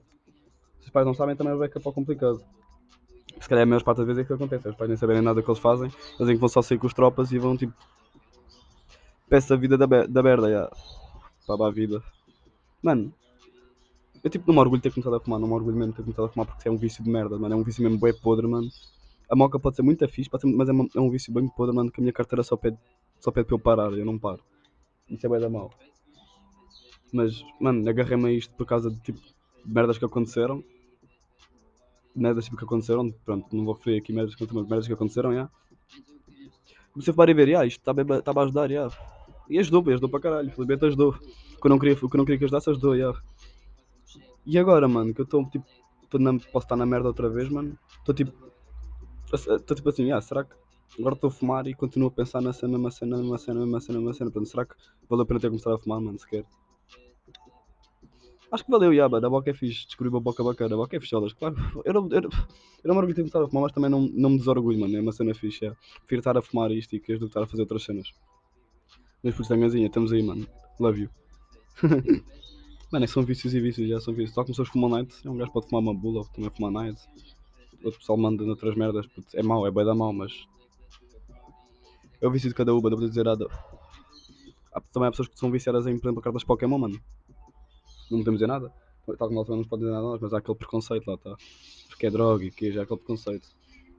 Se 0.79 0.85
os 0.85 0.89
pais 0.89 1.05
não 1.05 1.13
sabem, 1.13 1.35
também 1.35 1.55
vai 1.55 1.67
ficar 1.67 1.79
para 1.81 1.91
complicado. 1.91 2.41
Se 3.41 3.49
calhar 3.49 3.63
a 3.63 3.65
maior 3.65 3.83
parte 3.83 3.97
das 3.97 4.07
vezes 4.07 4.23
é 4.23 4.25
que 4.25 4.33
acontece. 4.33 4.69
Os 4.69 4.75
pais 4.75 4.87
nem 4.89 4.97
saberem 4.97 5.21
nada 5.21 5.41
do 5.41 5.43
que 5.43 5.49
eles 5.49 5.59
fazem, 5.59 5.87
eles 5.87 6.17
dizem 6.19 6.35
que 6.35 6.39
vão 6.39 6.47
só 6.49 6.61
sair 6.61 6.77
com 6.77 6.87
os 6.87 6.93
tropas 6.93 7.31
e 7.31 7.39
vão 7.39 7.57
tipo. 7.57 7.73
Peça 9.27 9.53
a 9.53 9.57
vida 9.57 9.77
da, 9.77 9.87
be- 9.87 10.07
da 10.07 10.21
merda, 10.23 10.49
já. 10.49 10.71
Para 11.47 11.67
a 11.67 11.71
vida. 11.71 12.01
Mano, 12.83 13.13
eu 14.23 14.29
tipo 14.29 14.45
não 14.47 14.53
me 14.53 14.59
orgulho 14.59 14.79
de 14.79 14.83
ter 14.83 14.93
começado 14.93 15.15
a 15.15 15.19
fumar, 15.19 15.39
não 15.39 15.47
me 15.47 15.53
orgulho 15.53 15.75
mesmo 15.75 15.91
de 15.91 15.97
ter 15.97 16.03
começado 16.03 16.25
a 16.25 16.29
fumar 16.29 16.45
porque 16.45 16.67
é 16.67 16.71
um 16.71 16.77
vício 16.77 17.03
de 17.03 17.09
merda, 17.09 17.37
mano. 17.37 17.53
É 17.55 17.57
um 17.57 17.63
vício 17.63 17.83
mesmo 17.83 17.97
bué 17.97 18.13
podre, 18.13 18.47
mano. 18.47 18.69
A 19.29 19.35
moca 19.35 19.59
pode 19.59 19.75
ser 19.75 19.81
muito 19.81 20.07
fixe, 20.07 20.29
ser- 20.29 20.47
mas 20.47 20.69
é, 20.69 20.71
uma- 20.71 20.87
é 20.95 20.99
um 20.99 21.09
vício 21.09 21.33
bem 21.33 21.47
podre, 21.47 21.75
mano, 21.75 21.91
que 21.91 21.99
a 21.99 22.03
minha 22.03 22.13
carteira 22.13 22.43
só 22.43 22.55
pede, 22.55 22.77
só 23.19 23.31
pede 23.31 23.47
para 23.47 23.55
eu 23.55 23.59
parar, 23.59 23.91
eu 23.93 24.05
não 24.05 24.19
paro. 24.19 24.41
Isso 25.09 25.25
é 25.25 25.29
bem 25.29 25.39
da 25.39 25.49
mal. 25.49 25.71
Mas, 27.11 27.43
mano, 27.59 27.89
agarrei-me 27.89 28.27
a 28.29 28.31
isto 28.31 28.53
por 28.55 28.65
causa 28.65 28.89
de 28.91 28.99
tipo 28.99 29.19
merdas 29.65 29.97
que 29.97 30.05
aconteceram. 30.05 30.63
Merdas 32.15 32.45
tipo 32.45 32.57
que 32.57 32.65
aconteceram, 32.65 33.09
pronto, 33.25 33.55
não 33.55 33.63
vou 33.63 33.73
referir 33.73 33.99
aqui 33.99 34.11
merdas 34.11 34.35
que 34.35 34.43
aconteceram, 34.43 34.61
mas 34.61 34.69
merdas 34.69 34.87
que 34.87 34.93
aconteceram, 34.93 35.33
já. 35.33 35.49
Comecei 36.91 37.11
a 37.11 37.13
fumar 37.13 37.29
e 37.29 37.33
ver, 37.33 37.49
já, 37.49 37.65
isto 37.65 37.79
está 37.79 38.31
a 38.31 38.43
ajudar, 38.43 38.69
já. 38.69 38.89
E 39.49 39.57
ajudou, 39.59 39.83
ajudou 39.87 40.09
para 40.09 40.19
caralho, 40.19 40.51
felizmente 40.51 40.85
ajudou. 40.85 41.11
O 41.57 41.61
que 41.61 41.67
eu 41.67 41.69
não 41.69 41.79
queria, 41.79 41.93
o 41.93 42.09
que 42.09 42.15
eu 42.15 42.17
não 42.17 42.25
queria 42.25 42.37
que 42.37 42.45
ajudasse, 42.45 42.69
ajudou, 42.69 42.97
já. 42.97 43.13
E 44.45 44.57
agora, 44.57 44.87
mano, 44.87 45.13
que 45.13 45.21
eu 45.21 45.25
estou 45.25 45.45
tipo, 45.49 45.65
tô 46.09 46.19
na, 46.19 46.31
posso 46.33 46.65
estar 46.65 46.75
na 46.75 46.85
merda 46.85 47.07
outra 47.07 47.29
vez, 47.29 47.47
mano. 47.49 47.77
Estou 47.99 48.13
tipo, 48.13 48.33
estou 49.33 49.75
tipo 49.75 49.89
assim, 49.89 50.11
ah, 50.11 50.21
será 50.21 50.43
que 50.43 50.53
agora 50.99 51.15
estou 51.15 51.29
a 51.29 51.31
fumar 51.31 51.67
e 51.67 51.73
continuo 51.73 52.09
a 52.09 52.11
pensar 52.11 52.41
cena, 52.53 52.73
mesma 52.73 52.91
cena, 52.91 53.17
mesma 53.17 53.37
cena, 53.37 53.59
mesma 53.61 53.79
cena, 53.79 53.99
mesma 53.99 54.13
cena. 54.13 54.31
Portanto, 54.31 54.49
será 54.49 54.65
que 54.65 54.75
valeu 55.09 55.23
a 55.23 55.25
pena 55.25 55.39
ter 55.39 55.47
começado 55.47 55.75
a 55.75 55.79
fumar, 55.79 56.01
mano, 56.01 56.19
sequer? 56.19 56.45
Acho 58.51 58.65
que 58.65 58.71
valeu, 58.71 58.93
Yaba, 58.93 59.21
da 59.21 59.29
boca 59.29 59.49
é 59.49 59.53
fixe, 59.53 59.85
descobri 59.85 60.09
uma 60.09 60.19
boca 60.19 60.43
bacana, 60.43 60.75
a 60.75 60.77
boca 60.77 60.97
é 60.97 60.99
ficholas, 60.99 61.31
claro. 61.31 61.55
Eu 61.85 61.93
não, 61.93 62.09
eu, 62.09 62.21
eu 62.23 62.29
não 62.83 62.95
me 62.95 62.99
orgulho 62.99 63.13
de 63.13 63.21
começado 63.21 63.45
a 63.45 63.47
fumar, 63.47 63.63
mas 63.63 63.71
também 63.71 63.89
não, 63.89 64.01
não 64.01 64.31
me 64.31 64.37
desorgulho, 64.37 64.77
mano, 64.77 64.97
é 64.97 64.99
uma 64.99 65.13
cena 65.13 65.33
fixe, 65.33 65.65
é. 65.65 65.69
Prefiro 65.99 66.19
estar 66.19 66.37
a 66.37 66.41
fumar 66.41 66.69
isto 66.71 66.93
e 66.93 66.99
que 66.99 67.13
do 67.13 67.19
que 67.19 67.25
estar 67.27 67.43
a 67.43 67.47
fazer 67.47 67.61
outras 67.61 67.83
cenas. 67.83 68.13
Mas 69.23 69.35
por 69.35 69.47
tangazinha, 69.47 69.87
estamos 69.87 70.11
aí, 70.11 70.21
mano. 70.21 70.45
Love 70.79 71.03
you. 71.03 71.09
mano, 72.91 73.05
é 73.05 73.07
que 73.07 73.13
são 73.13 73.23
vícios 73.23 73.53
e 73.53 73.59
vícios, 73.61 73.87
já 73.87 74.01
são 74.01 74.13
vícios. 74.13 74.33
Só 74.33 74.43
começou 74.43 74.63
a 74.63 74.65
fumar 74.65 74.89
night, 74.89 75.15
é 75.25 75.29
um 75.29 75.37
gajo 75.37 75.51
pode 75.51 75.67
fumar 75.67 75.81
uma 75.81 75.93
bula, 75.93 76.25
também 76.33 76.49
fumar 76.49 76.71
night. 76.71 77.01
Outro 77.85 77.99
pessoal 77.99 78.17
manda 78.17 78.43
noutras 78.43 78.75
merdas, 78.75 79.05
é 79.33 79.41
mau, 79.41 79.65
é 79.65 79.71
bem 79.71 79.85
da 79.85 79.95
mau, 79.95 80.11
mas. 80.11 80.45
É 82.19 82.27
o 82.27 82.31
vício 82.31 82.49
de 82.49 82.55
cada 82.55 82.73
uva, 82.73 82.89
não 82.89 82.97
vou 82.97 83.07
dizer 83.07 83.23
nada. 83.23 83.47
Há, 84.73 84.81
também 84.81 85.07
há 85.07 85.11
pessoas 85.11 85.29
que 85.29 85.39
são 85.39 85.49
viciadas 85.49 85.87
em, 85.87 85.97
por 85.97 86.07
exemplo, 86.07 86.21
cartas 86.21 86.43
Pokémon, 86.43 86.77
mano. 86.77 86.99
Não 88.11 88.19
podemos 88.19 88.39
dizer 88.39 88.47
nada. 88.47 88.73
Tal 89.05 89.27
como 89.27 89.33
nós 89.33 89.47
também 89.47 89.61
não 89.61 89.67
pode 89.67 89.81
dizer 89.81 89.93
nada 89.93 90.17
mas 90.21 90.33
há 90.33 90.37
aquele 90.37 90.57
preconceito 90.57 91.07
lá, 91.09 91.17
tá? 91.17 91.35
Porque 91.89 92.05
é 92.05 92.09
droga 92.09 92.45
e 92.45 92.51
que 92.51 92.71
já 92.71 92.81
há 92.81 92.83
aquele 92.83 92.99
preconceito. 92.99 93.49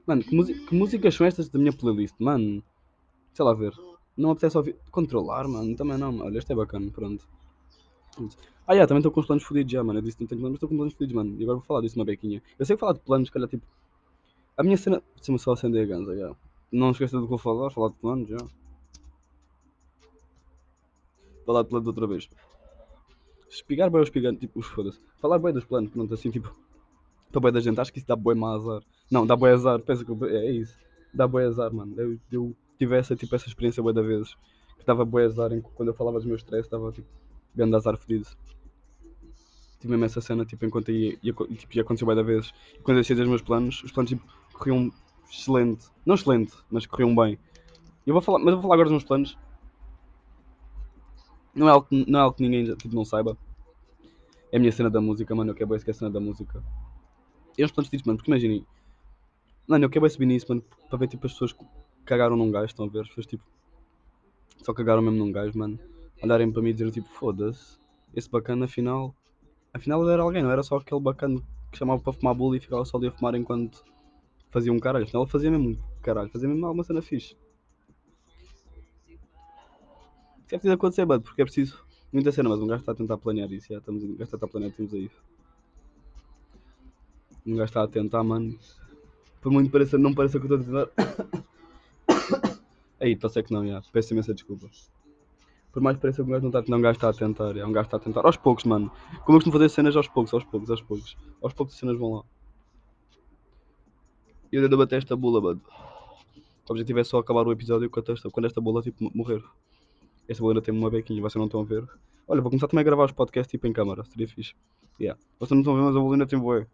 Mano, 0.05 0.23
que, 0.23 0.65
que 0.65 0.75
músicas 0.75 1.15
são 1.15 1.25
estas 1.25 1.49
da 1.49 1.59
minha 1.59 1.73
playlist? 1.73 2.15
Mano, 2.19 2.63
sei 3.33 3.45
lá 3.45 3.53
ver. 3.53 3.73
Não 4.15 4.31
apetece 4.31 4.57
ouvir. 4.57 4.75
Controlar, 4.91 5.47
mano, 5.47 5.75
também 5.75 5.97
não. 5.97 6.19
Olha, 6.19 6.37
este 6.37 6.51
é 6.51 6.55
bacana, 6.55 6.89
pronto. 6.91 7.27
Ah, 8.67 8.75
já, 8.75 8.85
também 8.85 8.99
estou 8.99 9.11
com 9.11 9.19
os 9.19 9.25
planos 9.25 9.43
fodidos 9.43 9.71
já, 9.71 9.83
mano. 9.83 9.99
Eu 9.99 10.03
disse 10.03 10.17
que 10.17 10.23
não 10.23 10.27
tenho 10.27 10.41
planos, 10.41 10.53
mas 10.53 10.57
estou 10.57 10.69
com 10.69 10.75
planos 10.75 10.93
fodidos, 10.93 11.15
mano. 11.15 11.35
E 11.39 11.43
agora 11.43 11.57
vou 11.57 11.65
falar 11.65 11.81
disso 11.81 11.97
uma 11.97 12.05
bequinha. 12.05 12.41
Eu 12.59 12.65
sei 12.65 12.75
que 12.75 12.79
falar 12.79 12.93
de 12.93 12.99
planos, 12.99 13.29
calhar, 13.29 13.49
tipo. 13.49 13.65
A 14.57 14.63
minha 14.63 14.77
cena. 14.77 15.01
Deixa-me 15.15 15.39
só 15.39 15.53
acender 15.53 15.83
a 15.83 15.87
ganza, 15.87 16.15
já. 16.15 16.35
Não 16.71 16.91
esqueça 16.91 17.17
do 17.17 17.23
que 17.23 17.29
vou 17.29 17.37
falar, 17.37 17.71
falar 17.71 17.89
de 17.89 17.95
planos, 17.95 18.29
já. 18.29 18.37
Falar 21.45 21.63
de 21.63 21.69
planos 21.69 21.87
outra 21.87 22.07
vez. 22.07 22.29
Espigar 23.53 23.89
bem 23.89 23.99
ou 23.99 24.03
espigar, 24.03 24.35
tipo, 24.35 24.59
os 24.59 24.67
foda-se. 24.67 24.99
Falar 25.21 25.39
bem 25.39 25.53
dos 25.53 25.63
planos, 25.65 25.91
pronto, 25.91 26.13
assim, 26.13 26.31
tipo. 26.31 26.53
Para 27.31 27.41
bem 27.41 27.51
da 27.51 27.59
gente, 27.59 27.79
acho 27.79 27.91
que 27.93 27.99
isso 27.99 28.07
dá 28.07 28.15
bem 28.15 28.35
má 28.35 28.55
azar. 28.55 28.81
Não, 29.11 29.25
dá 29.25 29.35
bem 29.35 29.49
azar, 29.51 29.79
pensa 29.79 30.03
que 30.05 30.11
eu- 30.11 30.25
é, 30.25 30.47
é 30.47 30.51
isso. 30.51 30.77
Dá 31.13 31.27
bem 31.27 31.45
azar, 31.45 31.73
mano. 31.73 31.93
Eu, 31.99 32.19
eu 32.31 32.55
tive 32.77 32.97
essa, 32.97 33.15
tipo, 33.15 33.35
essa 33.35 33.47
experiência 33.47 33.83
bué 33.83 33.93
da 33.93 34.01
vezes. 34.01 34.35
Que 34.79 34.85
dava 34.85 35.05
bem 35.05 35.25
azar 35.25 35.51
em, 35.53 35.61
quando 35.61 35.89
eu 35.89 35.93
falava 35.93 36.17
dos 36.17 36.25
meus 36.27 36.41
stress, 36.41 36.65
estava 36.67 36.91
tipo, 36.91 37.07
grande 37.55 37.75
azar 37.75 37.97
fedido. 37.97 38.27
Tive 39.79 39.91
mesmo 39.91 40.05
essa 40.05 40.21
cena, 40.21 40.45
tipo, 40.45 40.65
enquanto 40.65 40.91
ia, 40.91 41.17
ia, 41.21 41.33
tipo, 41.33 41.75
ia 41.75 41.81
acontecer 41.81 42.05
bué 42.05 42.15
da 42.15 42.23
vezes. 42.23 42.51
E 42.79 42.81
quando 42.81 42.97
eu 42.97 43.01
decidi 43.03 43.21
os 43.21 43.27
meus 43.27 43.41
planos, 43.41 43.83
os 43.83 43.91
planos, 43.91 44.09
tipo, 44.09 44.23
corriam 44.53 44.91
excelente. 45.29 45.87
Não 46.05 46.15
excelente, 46.15 46.53
mas 46.71 46.85
corriam 46.85 47.13
bem. 47.15 47.37
Eu 48.05 48.13
vou 48.13 48.21
falar, 48.21 48.39
mas 48.39 48.47
eu 48.49 48.53
vou 48.55 48.61
falar 48.63 48.75
agora 48.75 48.85
dos 48.89 48.93
meus 48.93 49.03
planos. 49.03 49.37
Não 51.53 51.67
é 51.67 51.71
algo, 51.71 51.87
não 51.91 52.19
é 52.19 52.21
algo 52.23 52.35
que 52.35 52.43
ninguém 52.43 52.75
tipo, 52.75 52.95
não 52.95 53.05
saiba. 53.05 53.37
É 54.51 54.57
a 54.57 54.59
minha 54.59 54.71
cena 54.71 54.89
da 54.89 54.99
música, 54.99 55.33
mano. 55.35 55.51
Eu 55.51 55.55
quero 55.55 55.73
é 55.73 55.77
a 55.77 55.93
cena 55.93 56.09
da 56.09 56.19
música. 56.19 56.63
E 57.57 57.63
uns 57.63 57.71
planos 57.71 57.89
disso, 57.89 58.03
mano, 58.05 58.17
porque 58.17 58.31
imaginem. 58.31 58.65
Mano, 59.67 59.85
eu 59.85 59.89
quero 59.89 60.09
subir 60.09 60.25
nisso, 60.25 60.47
mano, 60.49 60.63
para 60.89 60.97
ver 60.97 61.07
tipo 61.07 61.25
as 61.25 61.33
pessoas 61.33 61.55
cagaram 62.05 62.35
num 62.35 62.51
gajo, 62.51 62.65
estão 62.65 62.85
a 62.85 62.89
ver? 62.89 63.01
As 63.01 63.07
pessoas 63.07 63.27
tipo. 63.27 63.43
Só 64.63 64.73
cagaram 64.73 65.01
mesmo 65.01 65.17
num 65.17 65.31
gajo, 65.31 65.57
mano. 65.57 65.79
Olharem 66.21 66.51
para 66.51 66.61
mim 66.61 66.69
e 66.69 66.73
dizer 66.73 66.91
tipo, 66.91 67.07
foda-se. 67.09 67.79
Esse 68.15 68.29
bacana 68.29 68.65
afinal. 68.65 69.15
Afinal 69.73 70.01
ele 70.03 70.13
era 70.13 70.23
alguém, 70.23 70.43
não 70.43 70.51
era 70.51 70.63
só 70.63 70.77
aquele 70.77 71.01
bacana 71.01 71.39
que 71.71 71.77
chamava 71.77 72.01
para 72.01 72.13
fumar 72.13 72.35
bula 72.35 72.57
e 72.57 72.59
ficava 72.59 72.85
só 72.85 72.97
ali 72.97 73.07
a 73.07 73.11
fumar 73.11 73.33
enquanto 73.35 73.83
fazia 74.51 74.71
um 74.71 74.79
caralho. 74.79 75.05
Afinal 75.05 75.23
ele 75.23 75.31
fazia 75.31 75.51
mesmo 75.51 75.77
caralho, 76.01 76.29
fazia 76.29 76.47
mesmo 76.47 76.65
alguma 76.65 76.83
cena 76.83 77.01
fixe. 77.01 77.35
Isso 80.45 80.55
é 80.55 80.57
preciso 80.57 80.73
acontecer, 80.73 81.05
mano, 81.05 81.21
porque 81.21 81.41
é 81.41 81.45
preciso 81.45 81.83
muita 82.11 82.31
cena, 82.31 82.49
mas 82.49 82.59
um 82.59 82.67
gajo 82.67 82.81
está 82.81 82.91
a 82.91 82.95
tentar 82.95 83.17
planear 83.17 83.51
isso, 83.51 83.67
já 83.69 83.79
estamos, 83.79 84.03
um 84.03 84.15
gajo 84.15 84.23
está 84.23 84.45
a 84.45 84.49
planear, 84.49 84.71
temos 84.71 84.93
aí. 84.93 85.09
Um 87.45 87.55
gajo 87.55 87.65
está 87.65 87.83
a 87.83 87.87
tentar, 87.87 88.23
mano. 88.23 88.57
Por 89.41 89.51
muito 89.51 89.71
pareça, 89.71 89.97
não 89.97 90.13
pareça 90.13 90.39
que 90.39 90.45
eu 90.45 90.59
estou 90.59 90.81
a 90.81 90.85
tentar. 90.87 92.63
Aí, 93.03 93.17
tô 93.17 93.27
sei 93.27 93.43
que 93.43 93.51
não, 93.51 93.67
já. 93.67 93.81
Peço 93.91 94.13
imensa 94.13 94.33
desculpa. 94.33 94.69
Por 95.73 95.81
mais 95.81 95.97
que 95.97 96.01
pareça 96.01 96.23
que 96.23 96.29
um 96.29 96.31
gajo 96.31 96.43
não 96.43 96.57
está 96.57 96.73
a 96.73 96.77
um 96.77 96.81
gajo 96.81 96.95
está 96.95 97.09
a 97.09 97.13
tentar, 97.13 97.57
é 97.57 97.65
um 97.65 97.71
gajo 97.73 97.87
está 97.87 97.97
a 97.97 97.99
tentar. 97.99 98.25
Aos 98.25 98.37
poucos, 98.37 98.63
mano. 98.63 98.89
Como 99.25 99.35
eu 99.35 99.39
costumo 99.39 99.51
fazer 99.51 99.67
cenas 99.69 99.95
aos 99.97 100.07
poucos, 100.07 100.33
aos 100.33 100.45
poucos, 100.45 100.69
aos 100.69 100.81
poucos. 100.81 101.17
Aos 101.41 101.51
poucos 101.51 101.73
as 101.73 101.79
cenas 101.79 101.97
vão 101.97 102.13
lá. 102.13 102.23
E 104.51 104.55
eu 104.55 104.63
ainda 104.63 104.77
bater 104.77 104.99
esta 104.99 105.17
bula, 105.17 105.41
mano. 105.41 105.61
O 106.69 106.71
objetivo 106.71 106.99
é 106.99 107.03
só 107.03 107.17
acabar 107.17 107.45
o 107.45 107.51
episódio 107.51 107.89
quando 107.89 108.13
esta, 108.13 108.29
quando 108.29 108.45
esta 108.45 108.61
bola 108.61 108.81
tipo, 108.81 109.11
morrer. 109.13 109.43
Esta 110.27 110.41
bola 110.41 110.53
ainda 110.53 110.61
tem 110.61 110.73
uma 110.73 110.89
bequinha, 110.89 111.21
vocês 111.21 111.35
não 111.35 111.45
estão 111.45 111.61
a 111.61 111.63
ver. 111.63 111.87
Olha, 112.27 112.41
vou 112.41 112.49
começar 112.49 112.67
também 112.67 112.81
a 112.81 112.83
gravar 112.83 113.05
os 113.05 113.11
podcasts 113.11 113.51
tipo 113.51 113.67
em 113.67 113.73
câmara, 113.73 114.03
seria 114.05 114.27
fixe. 114.27 114.53
Yeah. 114.99 115.19
Vocês 115.39 115.51
não 115.51 115.59
estão 115.59 115.73
a 115.73 115.77
ver, 115.77 115.83
mas 115.83 115.95
a 115.95 115.99
bola 115.99 116.13
ainda 116.13 116.25
tem 116.25 116.39
boé. 116.39 116.67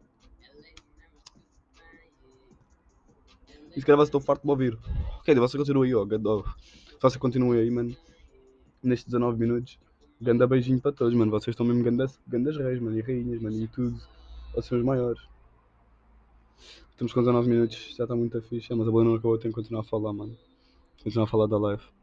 E 3.76 3.80
se 3.80 3.86
calhar 3.86 3.98
vocês 3.98 4.10
estão 4.10 4.22
farto 4.22 4.42
de 4.42 4.48
me 4.48 4.52
ouvir. 4.52 4.78
Ok, 5.20 5.34
você 5.36 5.58
continua 5.58 5.86
aí, 5.86 5.96
ó, 5.96 6.06
ganda. 6.06 6.30
Se 6.90 7.02
você 7.02 7.18
continua 7.18 7.56
aí, 7.56 7.72
mano, 7.72 7.96
nestes 8.84 9.06
19 9.06 9.40
minutos, 9.40 9.80
ganda 10.22 10.46
beijinho 10.46 10.80
para 10.80 10.92
todos, 10.92 11.14
mano. 11.14 11.32
Vocês 11.32 11.54
estão 11.54 11.66
mesmo 11.66 11.84
gandas, 11.84 12.20
gandas 12.28 12.58
reis, 12.58 12.80
mano, 12.80 12.98
e 12.98 13.02
rainhas, 13.02 13.42
mano, 13.42 13.56
e 13.56 13.68
tudo. 13.68 13.98
Vocês 14.52 14.66
são 14.66 14.78
os 14.78 14.84
maiores. 14.84 15.22
Estamos 16.92 17.14
com 17.14 17.22
19 17.22 17.50
minutos, 17.50 17.96
já 17.96 18.04
está 18.04 18.16
muito 18.16 18.42
fixe, 18.42 18.74
mas 18.76 18.88
a 18.88 18.92
bola 18.92 19.06
não 19.06 19.14
acabou, 19.14 19.36
eu 19.36 19.40
tenho 19.40 19.54
que 19.54 19.62
continuar 19.62 19.82
a 19.82 19.86
falar, 19.86 20.12
mano. 20.12 20.36
Continuar 21.02 21.24
a 21.24 21.28
falar 21.28 21.48
da 21.48 21.58
live. 21.58 21.99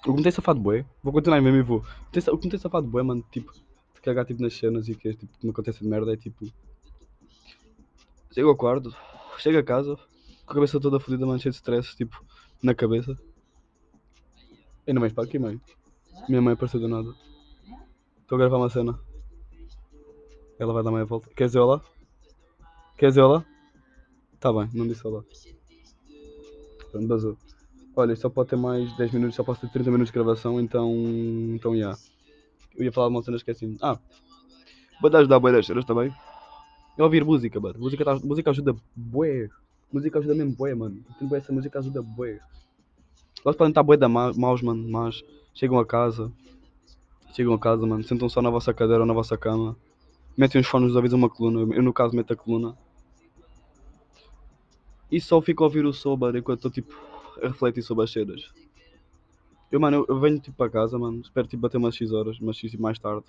O 0.00 0.02
que 0.02 0.10
me 0.12 0.22
tem 0.22 0.32
safado 0.32 0.58
bué, 0.58 0.86
vou 1.02 1.12
continuar 1.12 1.40
mesmo 1.42 1.58
e 1.58 1.62
vou. 1.62 1.78
O 1.80 2.38
que 2.38 2.46
me 2.46 2.50
tem 2.50 2.58
safado 2.58 2.86
bué, 2.86 3.02
mano, 3.02 3.24
tipo, 3.30 3.52
de 3.52 4.00
cagar 4.00 4.24
tipo 4.24 4.40
nas 4.40 4.54
cenas 4.54 4.88
e 4.88 4.94
que 4.94 5.14
tipo, 5.14 5.38
que 5.38 5.46
não 5.46 5.52
acontece 5.52 5.80
de 5.80 5.88
merda, 5.88 6.12
é 6.12 6.16
tipo. 6.16 6.46
Chego 8.32 8.48
ao 8.48 8.56
quarto, 8.56 8.94
chego 9.38 9.58
a 9.58 9.62
casa, 9.62 9.96
com 10.46 10.52
a 10.52 10.54
cabeça 10.54 10.80
toda 10.80 10.98
fodida, 10.98 11.26
mano, 11.26 11.38
cheio 11.38 11.52
de 11.52 11.56
stress, 11.56 11.94
tipo, 11.96 12.24
na 12.62 12.74
cabeça. 12.74 13.18
E 14.86 14.92
não 14.92 15.02
vens 15.02 15.12
para 15.12 15.24
aqui, 15.24 15.38
mãe. 15.38 15.60
Minha 16.28 16.40
mãe 16.40 16.54
apareceu 16.54 16.80
do 16.80 16.88
nada. 16.88 17.14
Estou 18.22 18.36
a 18.36 18.38
gravar 18.38 18.56
uma 18.56 18.70
cena. 18.70 18.98
Ela 20.58 20.72
vai 20.72 20.82
dar 20.82 20.90
meia 20.90 21.04
volta. 21.04 21.28
Quer 21.34 21.46
dizer 21.46 21.58
olá? 21.58 21.82
Quer 22.96 23.08
dizer 23.08 23.22
olá? 23.22 23.44
Tá 24.38 24.52
bem, 24.52 24.68
não 24.72 24.86
disse 24.86 25.06
olá. 25.06 25.22
Pronto, 26.90 27.06
basou. 27.06 27.36
Olha, 27.96 28.14
só 28.14 28.28
pode 28.28 28.50
ter 28.50 28.56
mais 28.56 28.96
10 28.96 29.12
minutos, 29.12 29.36
só 29.36 29.42
posso 29.42 29.60
ter 29.60 29.70
30 29.70 29.90
minutos 29.90 30.12
de 30.12 30.14
gravação, 30.14 30.60
então. 30.60 30.92
Então, 31.54 31.72
já. 31.72 31.78
Yeah. 31.80 31.98
Eu 32.76 32.84
ia 32.84 32.92
falar 32.92 33.08
uma 33.08 33.22
cena, 33.22 33.36
esqueci. 33.36 33.76
Ah! 33.82 33.98
Pode 35.00 35.16
ajudar 35.16 35.36
a 35.36 35.52
das 35.52 35.66
cenas 35.66 35.84
também. 35.84 36.14
É 36.96 37.02
ouvir 37.02 37.24
música, 37.24 37.58
mano. 37.58 37.78
Música, 37.78 38.04
tá, 38.04 38.18
música 38.22 38.50
ajuda 38.50 38.76
bué. 38.94 39.48
Música 39.92 40.18
ajuda 40.18 40.34
mesmo 40.34 40.54
bué, 40.54 40.74
mano. 40.74 41.02
Tipo, 41.18 41.34
essa 41.34 41.52
música 41.52 41.78
ajuda 41.78 42.02
bué. 42.02 42.38
Elas 43.44 43.56
podem 43.56 43.70
estar 43.70 43.82
bué 43.82 43.96
da 43.96 44.08
maus, 44.08 44.62
mano, 44.62 44.86
mas 44.88 45.22
chegam 45.54 45.78
a 45.78 45.86
casa. 45.86 46.30
Chegam 47.32 47.54
a 47.54 47.58
casa, 47.58 47.86
mano. 47.86 48.02
Sentam 48.04 48.28
só 48.28 48.42
na 48.42 48.50
vossa 48.50 48.72
cadeira 48.74 49.02
ou 49.02 49.06
na 49.06 49.14
vossa 49.14 49.36
cama. 49.36 49.76
Metem 50.36 50.60
os 50.60 50.66
fones 50.66 50.94
ouvidos 50.94 51.14
uma 51.14 51.28
coluna. 51.28 51.74
Eu, 51.74 51.82
no 51.82 51.92
caso, 51.92 52.14
meto 52.14 52.32
a 52.32 52.36
coluna. 52.36 52.76
E 55.10 55.20
só 55.20 55.40
fico 55.40 55.64
a 55.64 55.66
ouvir 55.66 55.84
o 55.84 55.92
som, 55.92 56.16
mano, 56.16 56.38
enquanto 56.38 56.58
estou, 56.58 56.70
tipo, 56.70 56.94
a 57.42 57.48
refletir 57.48 57.82
sobre 57.82 58.04
as 58.04 58.10
cenas. 58.10 58.50
Eu, 59.70 59.80
mano, 59.80 59.98
eu, 59.98 60.06
eu 60.08 60.20
venho, 60.20 60.38
tipo, 60.38 60.56
para 60.56 60.70
casa, 60.70 60.98
mano. 60.98 61.20
Espero, 61.20 61.46
tipo, 61.46 61.60
bater 61.62 61.78
umas 61.78 61.94
6 61.96 62.12
horas, 62.12 62.40
umas 62.40 62.58
6 62.58 62.74
mais 62.76 62.98
tarde. 62.98 63.24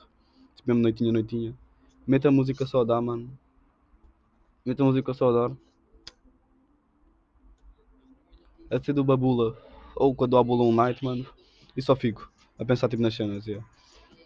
Tipo, 0.55 0.69
mesmo 0.69 0.81
noitinha, 0.81 1.11
noitinha. 1.11 1.55
Meto 2.07 2.27
a 2.27 2.31
música 2.31 2.65
só 2.65 2.81
a 2.81 2.83
dar, 2.83 3.01
mano. 3.01 3.29
Meto 4.65 4.81
a 4.81 4.85
música 4.85 5.13
só 5.13 5.29
a 5.29 5.47
dar. 5.47 5.57
A 8.71 8.83
ser 8.83 8.93
do 8.93 9.03
Babula. 9.03 9.57
Ou 9.95 10.15
quando 10.15 10.37
há 10.37 10.43
Bula 10.43 10.63
um 10.63 10.73
night, 10.73 11.03
mano. 11.03 11.25
E 11.77 11.81
só 11.81 11.95
fico 11.95 12.31
a 12.57 12.65
pensar, 12.65 12.89
tipo, 12.89 13.03
nas 13.03 13.13
cenas, 13.13 13.45
yeah. 13.45 13.65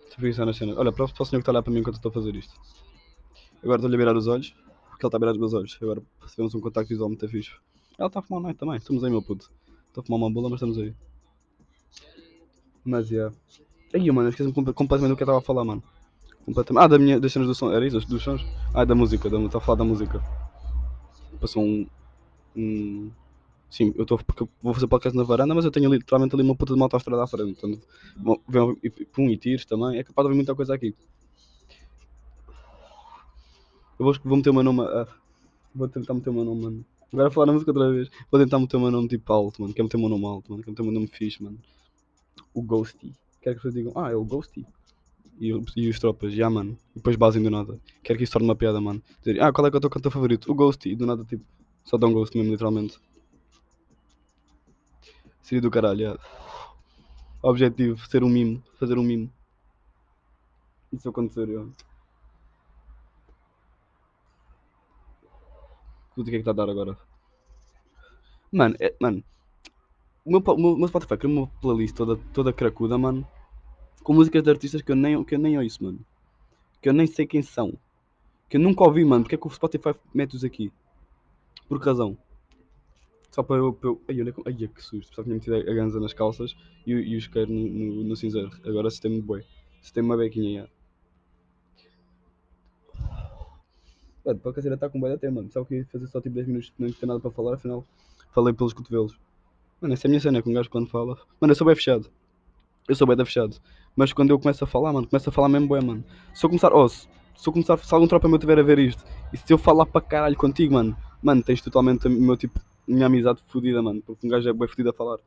Só 0.09 0.21
fico 0.21 0.41
a 0.41 0.45
nas 0.45 0.55
cenas. 0.55 0.77
Olha, 0.77 0.91
para, 0.91 1.05
o 1.05 1.07
senhor 1.07 1.27
que 1.29 1.35
está 1.38 1.51
olhar 1.51 1.63
para 1.63 1.73
mim 1.73 1.79
enquanto 1.79 1.95
estou 1.95 2.09
a 2.09 2.13
fazer 2.13 2.35
isto. 2.35 2.53
Agora 3.61 3.77
estou-lhe 3.77 3.95
a 3.95 3.99
virar 3.99 4.15
os 4.15 4.27
olhos 4.27 4.55
porque 4.95 5.05
ele 5.05 5.09
está 5.09 5.17
a 5.17 5.19
virar 5.19 5.31
os 5.33 5.38
meus 5.38 5.53
olhos. 5.53 5.77
Agora 5.81 6.01
recebemos 6.21 6.55
um 6.55 6.61
contacto 6.61 6.89
visual 6.89 7.09
muito 7.09 7.27
fixe. 7.27 7.51
Ela 7.97 8.07
está 8.07 8.19
a 8.19 8.21
fumar 8.21 8.39
um 8.39 8.43
night 8.43 8.57
também. 8.57 8.77
Estamos 8.77 9.03
aí, 9.03 9.11
meu 9.11 9.21
puto. 9.21 9.51
A 9.97 10.03
fumar 10.03 10.19
uma 10.19 10.31
bula, 10.31 10.49
mas 10.49 10.58
estamos 10.58 10.77
aí. 10.77 10.93
Mas, 12.84 13.10
yeah. 13.10 13.34
Aí, 13.93 14.12
mano, 14.12 14.29
esqueci-me 14.29 14.53
completamente 14.73 15.10
do 15.12 15.15
que 15.15 15.23
eu 15.23 15.25
estava 15.25 15.39
a 15.39 15.41
falar, 15.41 15.63
mano. 15.63 15.81
Completamente. 16.45 16.84
Ah, 16.84 16.88
da 16.88 16.99
minha, 16.99 17.19
das 17.19 17.31
cenas 17.31 17.47
do 17.47 17.55
som. 17.55 17.71
Era 17.71 17.88
isso? 17.88 17.99
Dos 17.99 18.21
sons? 18.21 18.45
Ah, 18.73 18.86
da 18.86 18.93
música. 18.93 19.27
Estava 19.27 19.58
a 19.58 19.62
falar 19.62 19.77
da 19.77 19.84
música. 19.84 20.21
Passou 21.39 21.63
um. 21.63 21.88
um... 22.55 23.10
Sim, 23.69 23.93
eu 23.95 24.03
estou. 24.03 24.17
Porque 24.19 24.43
eu 24.43 24.49
vou 24.62 24.73
fazer 24.73 24.88
podcast 24.88 25.17
na 25.17 25.23
varanda, 25.23 25.55
mas 25.55 25.65
eu 25.65 25.71
tenho 25.71 25.91
literalmente 25.91 26.36
ali 26.36 26.43
uma 26.43 26.55
puta 26.55 26.73
de 26.73 26.79
uma 26.79 26.86
autostrada 26.86 27.23
à 27.23 27.27
frente. 27.27 27.51
Então, 27.51 28.39
vem 28.47 28.77
e, 28.84 28.89
pum, 28.89 29.29
e 29.29 29.38
tiros 29.38 29.65
também. 29.65 29.97
É 29.97 30.03
capaz 30.03 30.25
de 30.25 30.27
haver 30.27 30.36
muita 30.36 30.53
coisa 30.53 30.75
aqui. 30.75 30.93
Eu 33.97 34.05
vou, 34.05 34.15
vou 34.23 34.38
meter 34.38 34.49
o 34.49 34.53
meu 34.53 34.63
nome. 34.63 34.81
Uh, 34.81 35.08
vou 35.73 35.88
tentar 35.88 36.13
meter 36.13 36.29
o 36.29 36.34
meu 36.34 36.45
nome, 36.45 36.62
mano. 36.62 36.86
Agora 37.15 37.32
falar 37.32 37.45
na 37.45 37.54
música 37.54 37.71
outra 37.71 37.89
vez. 37.93 38.10
Vou 38.30 38.41
tentar 38.41 38.60
meter 38.60 38.75
o 38.75 38.80
meu 38.82 38.91
nome 38.91 39.08
tipo 39.08 39.32
alto, 39.32 39.62
mano. 39.62 39.73
Quero 39.73 39.86
meter 39.86 39.95
o 39.95 39.99
meu 40.01 40.10
nome 40.10 40.25
alto, 40.25 40.51
mano. 40.51 40.62
Quero 40.62 40.71
meter 40.73 40.82
o 40.82 40.86
meu 40.86 40.93
nome 40.93 41.08
fixe, 41.08 41.41
mano. 41.41 41.58
O 42.54 42.62
Ghosty. 42.62 43.13
Quero 43.41 43.41
que 43.41 43.49
as 43.49 43.56
pessoas 43.56 43.73
digam, 43.73 43.93
ah, 43.95 44.12
é 44.12 44.15
o 44.15 44.25
Ghosty. 44.25 44.67
E, 45.39 45.47
e 45.78 45.88
os 45.89 45.97
tropas, 45.97 46.34
já, 46.34 46.39
yeah, 46.39 46.54
mano. 46.54 46.78
E 46.91 46.97
depois 46.97 47.15
basem 47.15 47.41
do 47.41 47.49
nada. 47.49 47.80
Quero 48.04 48.17
que 48.17 48.25
isso 48.25 48.34
torne 48.34 48.49
uma 48.49 48.56
piada, 48.56 48.82
mano. 48.82 49.01
Dizer, 49.19 49.41
ah, 49.41 49.54
qual 49.54 49.65
é 49.65 49.69
que 49.69 49.78
é 49.78 49.80
o 49.80 49.82
teu 49.82 49.89
cantor 49.89 50.12
favorito? 50.12 50.51
O 50.51 50.56
Ghosty. 50.56 50.89
E 50.89 50.95
do 50.97 51.06
nada, 51.06 51.23
tipo, 51.23 51.45
só 51.86 51.97
dá 51.97 52.06
um 52.06 52.12
ghost 52.12 52.38
mesmo, 52.38 52.51
literalmente. 52.51 52.99
Seria 55.41 55.62
do 55.62 55.71
caralho, 55.71 55.99
yeah. 56.01 56.19
Objetivo, 57.41 58.06
ser 58.10 58.25
um 58.25 58.30
mimo. 58.30 58.62
Fazer 58.78 58.97
um 58.97 59.04
mimo. 59.04 59.32
Isso 60.91 61.08
acontecer, 61.08 61.47
yeah. 61.47 61.65
o 66.17 66.23
que 66.23 66.30
é 66.30 66.34
que 66.34 66.38
está 66.38 66.51
a 66.51 66.54
dar 66.54 66.69
agora. 66.69 66.97
Mano, 68.55 68.73
é, 68.79 68.95
mano. 69.01 69.21
O 70.23 70.31
meu, 70.31 70.39
o 70.39 70.77
meu 70.77 70.87
Spotify 70.87 71.17
criou 71.17 71.33
uma 71.33 71.47
playlist 71.59 71.93
toda, 71.93 72.15
toda 72.33 72.53
cracuda, 72.53 72.97
mano. 72.97 73.27
Com 74.01 74.13
músicas 74.13 74.41
de 74.41 74.49
artistas 74.49 74.81
que 74.81 74.93
eu, 74.93 74.95
nem, 74.95 75.21
que 75.25 75.35
eu 75.35 75.39
nem 75.39 75.59
ouço, 75.59 75.83
mano. 75.83 75.99
Que 76.81 76.87
eu 76.87 76.93
nem 76.93 77.05
sei 77.05 77.27
quem 77.27 77.41
são. 77.41 77.73
Que 78.47 78.55
eu 78.55 78.61
nunca 78.61 78.85
ouvi, 78.85 79.03
mano. 79.03 79.23
Porque 79.25 79.35
é 79.35 79.37
que 79.37 79.45
o 79.45 79.49
Spotify 79.49 79.93
mete-os 80.13 80.45
aqui? 80.45 80.71
Por 81.67 81.81
que 81.81 81.85
razão? 81.85 82.17
Só 83.29 83.43
para 83.43 83.57
eu. 83.57 83.77
Eu 83.83 84.01
ai, 84.07 84.21
olha, 84.21 84.33
ai, 84.45 84.53
que 84.53 84.81
susto. 84.81 85.13
Só 85.13 85.21
tinha 85.21 85.35
metido 85.35 85.57
a 85.57 85.73
ganza 85.73 85.99
nas 85.99 86.13
calças 86.13 86.55
e, 86.87 86.91
e 86.93 87.15
o 87.15 87.17
isqueiro 87.17 87.51
no, 87.51 87.67
no, 87.67 88.03
no 88.05 88.15
cinzeiro. 88.15 88.51
Agora 88.65 88.89
sistema 88.89 89.15
de 89.15 89.21
boi. 89.21 89.43
Sistema 89.81 90.13
uma 90.13 90.17
bequinha, 90.17 90.49
yeah. 90.49 90.71
Mano, 94.25 94.39
para 94.39 94.51
a 94.51 94.73
está 94.73 94.89
com 94.89 94.97
boia 95.01 95.15
até, 95.15 95.29
mano. 95.29 95.51
Só 95.51 95.65
que 95.65 95.75
ia 95.75 95.85
fazer 95.87 96.07
só 96.07 96.21
tipo 96.21 96.35
10 96.35 96.47
minutos, 96.47 96.73
não 96.79 96.89
tinha 96.89 97.07
nada 97.07 97.19
para 97.19 97.31
falar, 97.31 97.55
afinal 97.55 97.85
falei 98.35 98.53
pelos 98.53 98.73
cotovelos. 98.73 99.17
Mano, 99.81 99.93
essa 99.93 100.05
é 100.05 100.09
a 100.09 100.11
minha 100.11 100.19
cena, 100.19 100.41
com 100.41 100.49
um 100.49 100.53
gajo 100.53 100.69
quando 100.69 100.87
fala. 100.87 101.17
Mano, 101.39 101.51
eu 101.51 101.55
sou 101.55 101.65
bem 101.65 101.75
fechado. 101.75 102.11
Eu 102.87 102.95
sou 102.95 103.07
bem 103.07 103.15
da 103.15 103.25
fechado. 103.25 103.55
Mas 103.95 104.11
quando 104.11 104.29
eu 104.31 104.37
começo 104.37 104.63
a 104.63 104.67
falar, 104.67 104.91
mano, 104.91 105.07
começo 105.07 105.29
a 105.29 105.31
falar 105.31 105.47
mesmo 105.47 105.69
bem, 105.69 105.81
mano. 105.81 106.03
Se 106.33 106.45
eu 106.45 106.49
começar, 106.49 106.73
oh, 106.73 106.87
se, 106.87 107.07
se 107.35 107.47
eu 107.47 107.53
começar, 107.53 107.77
se 107.77 107.93
algum 107.93 108.07
tropa 108.07 108.27
meu 108.27 108.37
tiver 108.37 108.59
a 108.59 108.63
ver 108.63 108.77
isto, 108.77 109.03
e 109.33 109.37
se 109.37 109.51
eu 109.51 109.57
falar 109.57 109.85
para 109.85 110.01
caralho 110.01 110.35
contigo, 110.35 110.73
mano, 110.73 110.95
mano, 111.23 111.41
tens 111.41 111.61
totalmente 111.61 112.07
o 112.07 112.11
meu 112.11 112.35
tipo, 112.35 112.59
minha 112.85 113.05
amizade 113.05 113.41
fodida, 113.47 113.81
mano. 113.81 114.01
Porque 114.05 114.27
um 114.27 114.29
gajo 114.29 114.49
é 114.49 114.53
bem 114.53 114.67
fodido 114.67 114.89
a 114.89 114.93
falar. 114.93 115.17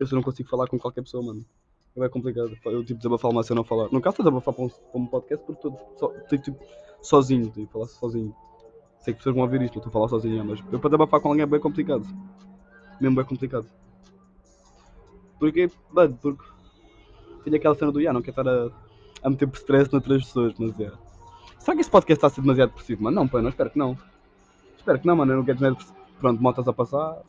Eu 0.00 0.06
só 0.06 0.16
não 0.16 0.22
consigo 0.22 0.48
falar 0.48 0.66
com 0.66 0.78
qualquer 0.78 1.02
pessoa, 1.02 1.22
mano. 1.22 1.44
É 1.96 2.08
complicado. 2.08 2.56
Eu 2.64 2.84
tipo 2.84 2.98
desabafar 2.98 3.30
uma 3.30 3.42
cena 3.42 3.60
a 3.60 3.64
falar. 3.64 3.88
No 3.92 4.00
caso, 4.00 4.18
desabafar 4.18 4.54
para 4.54 4.64
um, 4.64 4.68
para 4.68 5.00
um 5.00 5.06
podcast 5.06 5.44
porque 5.44 5.68
estou 5.68 6.14
só, 6.28 6.36
tipo, 6.36 6.58
sozinho, 7.02 7.50
tenho 7.50 7.66
que 7.66 7.72
falar 7.72 7.86
sozinho. 7.86 8.34
Sei 9.08 9.14
que 9.14 9.20
pessoas 9.20 9.36
vão 9.36 9.44
ouvir 9.44 9.62
isto, 9.62 9.76
não 9.76 9.78
estou 9.78 9.88
a 9.88 9.92
falar 9.92 10.08
sozinho, 10.08 10.44
mas 10.44 10.62
eu 10.70 10.78
para 10.78 10.90
desabafar 10.90 11.18
com 11.18 11.28
alguém 11.28 11.42
é 11.42 11.46
bem 11.46 11.58
complicado. 11.58 12.06
Mesmo 13.00 13.16
bem 13.16 13.24
complicado. 13.24 13.66
Porque, 15.38 15.70
mano, 15.90 16.18
porque 16.20 16.44
tenho 17.42 17.56
aquela 17.56 17.74
cena 17.74 17.90
do, 17.90 18.00
yeah, 18.00 18.12
não 18.12 18.20
quero 18.20 18.38
estar 18.38 18.46
a, 18.46 18.70
a 19.26 19.30
meter 19.30 19.48
stress 19.54 19.90
noutras 19.90 20.26
pessoas, 20.26 20.52
mas 20.58 20.78
é. 20.78 20.92
Será 21.58 21.74
que 21.74 21.80
este 21.80 21.90
podcast 21.90 22.18
está 22.18 22.26
a 22.26 22.30
ser 22.30 22.42
demasiado 22.42 22.68
depressivo, 22.68 23.02
mano? 23.04 23.14
Não, 23.14 23.26
pô, 23.26 23.40
não, 23.40 23.48
espero 23.48 23.70
que 23.70 23.78
não. 23.78 23.96
Espero 24.76 25.00
que 25.00 25.06
não, 25.06 25.16
mano, 25.16 25.32
eu 25.32 25.36
não 25.38 25.44
quero 25.46 25.56
dizer, 25.56 25.74
pronto, 26.20 26.42
motas 26.42 26.68
a 26.68 26.72
passar. 26.74 27.22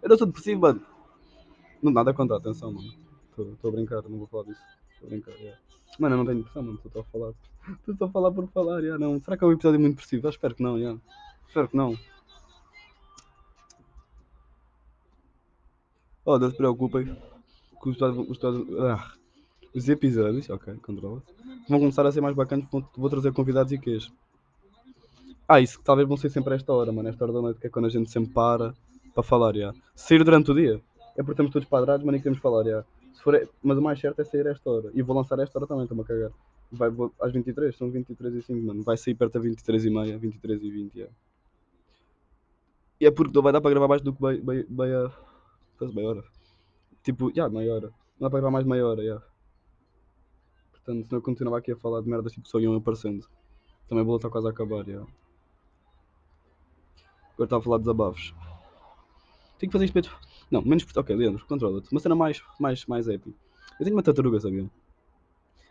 Eu 0.00 0.08
não 0.08 0.16
sou 0.16 0.28
depressivo, 0.28 0.60
mano. 0.60 0.80
Não 1.82 1.90
nada 1.90 2.14
contra, 2.14 2.36
atenção, 2.36 2.72
mano. 2.72 2.94
Estou 3.36 3.68
a 3.68 3.72
brincar, 3.72 4.00
não 4.04 4.18
vou 4.18 4.28
falar 4.28 4.44
disso. 4.44 4.62
Estou 4.96 5.06
a 5.06 5.10
brincar, 5.10 5.32
yeah. 5.32 5.60
Mano, 5.98 6.14
eu 6.14 6.18
não 6.18 6.26
tenho 6.26 6.38
depressão, 6.38 6.62
mano, 6.62 6.80
estou 6.82 7.02
a 7.02 7.04
falar. 7.04 7.32
Estou 7.88 8.08
a 8.08 8.10
falar 8.10 8.32
por 8.32 8.48
falar, 8.48 8.80
yeah, 8.80 8.98
não. 8.98 9.20
Será 9.20 9.36
que 9.36 9.44
é 9.44 9.46
um 9.46 9.52
episódio 9.52 9.80
muito? 9.80 10.02
Eu 10.12 10.30
espero 10.30 10.54
que 10.54 10.62
não, 10.62 10.78
yeah. 10.78 10.98
Espero 11.48 11.68
que 11.68 11.76
não. 11.76 11.98
Oh, 16.24 16.38
não 16.38 16.50
se 16.50 16.56
preocupem. 16.56 17.16
Os, 17.84 18.00
os, 18.00 18.44
ah, 18.80 19.12
os 19.74 19.88
episódios, 19.88 20.48
ok, 20.50 20.74
controla. 20.76 21.22
Vão 21.68 21.78
começar 21.78 22.04
a 22.06 22.10
ser 22.10 22.20
mais 22.20 22.34
bacanas, 22.34 22.66
vou, 22.96 23.10
trazer 23.10 23.32
convidados 23.32 23.72
e 23.72 23.78
queijo. 23.78 24.12
Ah, 25.48 25.60
isso 25.60 25.80
talvez 25.84 26.08
vão 26.08 26.16
ser 26.16 26.30
sempre 26.30 26.54
a 26.54 26.56
esta 26.56 26.72
hora, 26.72 26.90
mano. 26.90 27.08
Esta 27.08 27.24
hora 27.24 27.32
da 27.32 27.40
noite, 27.40 27.60
que 27.60 27.66
é 27.66 27.70
quando 27.70 27.86
a 27.86 27.90
gente 27.90 28.10
sempre 28.10 28.32
para 28.32 28.74
para 29.14 29.22
falar, 29.22 29.56
já. 29.56 29.72
Sair 29.94 30.22
durante 30.22 30.50
o 30.50 30.54
dia 30.54 30.80
é 31.16 31.22
porque 31.22 31.32
estamos 31.32 31.52
todos 31.52 31.66
padrados, 31.66 32.04
mas 32.04 32.12
nem 32.12 32.20
queremos 32.20 32.42
falar, 32.42 32.64
já. 32.64 32.84
Se 33.26 33.32
for, 33.32 33.48
mas 33.60 33.76
o 33.76 33.82
mais 33.82 33.98
certo 33.98 34.20
é 34.20 34.24
sair 34.24 34.46
esta 34.46 34.70
hora. 34.70 34.90
E 34.94 35.02
vou 35.02 35.16
lançar 35.16 35.36
esta 35.40 35.58
hora 35.58 35.66
também, 35.66 35.82
estou-me 35.82 36.04
a 36.04 36.06
cagar. 36.06 36.30
Vai, 36.70 36.88
vou, 36.90 37.12
às 37.20 37.32
23, 37.32 37.76
são 37.76 37.90
23 37.90 38.34
e 38.36 38.42
5, 38.42 38.64
mano. 38.64 38.82
Vai 38.84 38.96
sair 38.96 39.16
perto 39.16 39.32
da 39.32 39.40
23 39.40 39.84
e 39.84 39.90
meia, 39.90 40.16
23 40.16 40.62
e 40.62 40.70
20, 40.70 40.94
yeah. 40.94 41.14
E 43.00 43.06
é 43.06 43.10
porque 43.10 43.32
não 43.34 43.42
vai 43.42 43.52
dar 43.52 43.60
para 43.60 43.70
gravar 43.70 43.88
mais 43.88 44.00
do 44.00 44.12
que 44.12 44.22
meia, 44.22 44.40
meia, 44.42 44.66
meia, 44.70 45.12
meia 45.92 46.08
hora. 46.08 46.24
Tipo, 47.02 47.28
já, 47.30 47.42
yeah, 47.42 47.52
meia 47.52 47.74
hora. 47.74 47.88
Não 48.18 48.26
dá 48.26 48.30
para 48.30 48.38
gravar 48.38 48.52
mais 48.52 48.64
meia 48.64 48.86
hora, 48.86 48.98
já. 48.98 49.02
Yeah. 49.02 49.26
Portanto, 50.70 51.06
senão 51.08 51.18
eu 51.18 51.22
continuava 51.22 51.58
aqui 51.58 51.72
a 51.72 51.76
falar 51.76 52.02
de 52.02 52.08
merdas 52.08 52.32
tipo 52.32 52.46
só 52.46 52.60
iam 52.60 52.76
aparecendo. 52.76 53.26
Também 53.88 54.04
vou 54.04 54.16
estar 54.16 54.30
quase 54.30 54.46
a 54.46 54.50
acabar, 54.50 54.84
já. 54.84 54.92
Yeah. 54.92 55.10
Agora 57.34 57.44
estava 57.44 57.60
a 57.60 57.64
falar 57.64 57.78
de 57.78 57.82
desabafos. 57.82 58.34
Tenho 59.58 59.70
que 59.70 59.72
fazer 59.72 59.86
isto 59.86 60.35
não, 60.50 60.62
menos. 60.62 60.86
Ok, 60.96 61.14
Leandro, 61.14 61.44
controla-te. 61.46 61.90
Uma 61.90 62.00
cena 62.00 62.14
mais, 62.14 62.42
mais, 62.58 62.86
mais 62.86 63.08
épica. 63.08 63.36
Eu 63.78 63.84
tenho 63.84 63.96
uma 63.96 64.02
tartaruga, 64.02 64.40
sabia? 64.40 64.68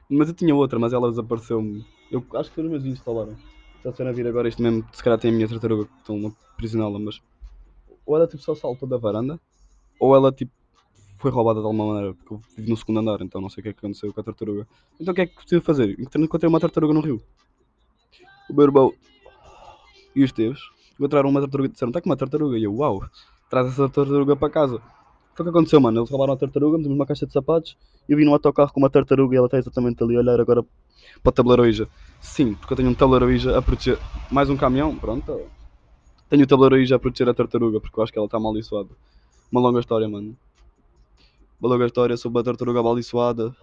Mas 0.10 0.30
eu 0.30 0.36
tinha 0.36 0.54
outra, 0.54 0.78
mas 0.78 0.94
ela 0.94 1.10
desapareceu-me. 1.10 1.86
Eu 2.12 2.24
acho 2.36 2.50
que 2.50 2.56
foi 2.56 2.64
os 2.64 2.70
meus 2.70 2.84
vídeos 2.84 3.00
que 3.00 3.06
falaram. 3.06 3.36
Se 3.82 4.02
a 4.02 4.12
vir 4.12 4.28
agora 4.28 4.48
este 4.48 4.62
mesmo, 4.62 4.84
se 4.92 5.04
calhar 5.04 5.20
tem 5.20 5.32
a 5.32 5.34
minha 5.34 5.48
tartaruga 5.48 5.86
que 5.86 5.98
estão 5.98 6.28
a 6.28 6.54
aprisioná-la, 6.54 7.00
mas. 7.00 7.22
Ou 8.06 8.16
ela 8.16 8.28
tipo 8.28 8.42
só 8.42 8.56
saltou 8.56 8.88
da 8.88 8.98
varanda, 8.98 9.40
ou 10.00 10.16
ela 10.16 10.32
tipo 10.32 10.52
foi 11.18 11.32
roubada 11.32 11.60
de 11.60 11.66
alguma 11.66 11.94
maneira, 11.94 12.14
porque 12.14 12.34
eu 12.34 12.42
vivo 12.58 12.70
no 12.70 12.78
segundo 12.78 13.00
andar, 13.00 13.22
então 13.22 13.40
não 13.42 13.50
sei 13.50 13.62
o 13.62 13.64
que 13.64 13.70
é 13.70 13.74
que 13.74 13.80
aconteceu 13.80 14.14
com 14.14 14.22
a 14.22 14.24
tartaruga. 14.24 14.68
Então 15.00 15.12
o 15.12 15.16
que 15.16 15.22
é 15.22 15.26
que 15.26 15.36
preciso 15.36 15.62
fazer? 15.62 16.00
Encontrei 16.00 16.48
uma 16.48 16.60
tartaruga 16.60 16.94
no 16.94 17.00
rio. 17.00 17.22
O 18.50 18.54
meu 18.54 18.66
irmão 18.66 18.94
e 20.16 20.24
os 20.24 20.32
teus 20.32 20.72
encontraram 21.00 21.30
uma 21.30 21.42
tartaruga 21.42 21.70
e 21.70 21.72
disseram: 21.72 21.90
está 21.90 22.02
com 22.02 22.10
uma 22.10 22.18
tartaruga? 22.18 22.58
E 22.58 22.64
eu, 22.64 22.76
uau, 22.76 23.08
traz 23.56 23.68
essa 23.68 23.88
tartaruga 23.88 24.36
para 24.36 24.50
casa. 24.50 24.82
Foi 25.34 25.44
o 25.44 25.46
que 25.46 25.50
aconteceu, 25.50 25.80
mano. 25.80 26.00
Eles 26.00 26.10
roubaram 26.10 26.34
a 26.34 26.38
tartaruga, 26.38 26.78
metemos 26.78 26.98
uma 26.98 27.06
caixa 27.06 27.26
de 27.26 27.32
sapatos. 27.32 27.78
Eu 28.08 28.18
vim 28.18 28.26
no 28.26 28.34
autocarro 28.34 28.74
com 28.74 28.82
uma 28.82 28.90
tartaruga 28.90 29.34
e 29.34 29.38
ela 29.38 29.48
está 29.48 29.58
exatamente 29.58 30.04
ali 30.04 30.18
a 30.18 30.20
olhar 30.20 30.42
agora 30.42 30.62
para 31.24 31.30
a 31.30 31.32
tabuleiroija. 31.32 31.88
Sim, 32.20 32.54
porque 32.56 32.74
eu 32.74 32.78
tenho 32.78 32.90
um 32.90 32.94
tabuleiroija 32.94 33.58
a 33.58 33.62
proteger. 33.62 33.98
Mais 34.30 34.50
um 34.50 34.58
caminhão, 34.58 34.94
pronto. 34.98 35.42
Tenho 36.30 36.44
o 36.44 36.48
tabuleiro 36.48 36.86
já 36.86 36.98
a 36.98 37.00
proteger 37.00 37.30
a 37.30 37.34
tartaruga, 37.34 37.80
porque 37.80 37.98
eu 37.98 38.04
acho 38.04 38.12
que 38.12 38.20
ela 38.20 38.26
está 38.26 38.36
amaldiçoada. 38.36 38.90
Uma 39.50 39.62
longa 39.62 39.80
história, 39.80 40.10
mano. 40.10 40.36
Uma 41.58 41.70
longa 41.70 41.86
história 41.86 42.18
sobre 42.18 42.42
a 42.42 42.44
tartaruga 42.44 42.82
amaldiçoada. 42.82 43.56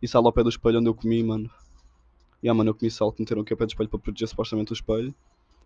E 0.00 0.08
sal 0.08 0.24
ao 0.24 0.32
pé 0.32 0.42
do 0.42 0.48
espelho 0.48 0.78
onde 0.78 0.88
eu 0.88 0.94
comi, 0.94 1.22
mano. 1.22 1.50
E 2.42 2.48
ah, 2.48 2.54
mano, 2.54 2.70
eu 2.70 2.74
comi 2.74 2.90
sal 2.90 3.12
que 3.12 3.20
meteram 3.20 3.42
aqui 3.42 3.52
ao 3.52 3.58
pé 3.58 3.66
do 3.66 3.68
espelho 3.68 3.90
para 3.90 3.98
proteger 3.98 4.28
supostamente 4.28 4.72
o 4.72 4.74
espelho. 4.74 5.14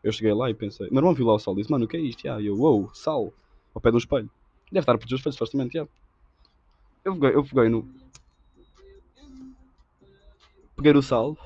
Eu 0.02 0.12
cheguei 0.12 0.34
lá 0.34 0.50
e 0.50 0.54
pensei, 0.54 0.88
meu 0.90 0.98
irmão 0.98 1.14
viu 1.14 1.26
lá 1.26 1.34
o 1.34 1.38
sal 1.38 1.54
e 1.54 1.58
disse, 1.58 1.70
mano, 1.70 1.86
o 1.86 1.88
que 1.88 1.96
é 1.96 2.00
isto? 2.00 2.26
E 2.26 2.46
eu, 2.46 2.54
uou, 2.56 2.82
wow, 2.82 2.90
sal, 2.92 3.32
ao 3.74 3.80
pé 3.80 3.90
do 3.90 3.98
espelho. 3.98 4.30
Deve 4.70 4.80
estar 4.80 4.92
a 4.92 4.98
proteger 4.98 5.16
o 5.16 5.18
espelho, 5.18 5.32
supostamente, 5.32 5.76
yeah. 5.76 5.90
Eu 7.04 7.14
peguei, 7.14 7.34
eu 7.34 7.44
peguei 7.44 7.68
no. 7.68 7.88
Peguei 10.76 10.92
o 10.92 11.02
sal 11.02 11.36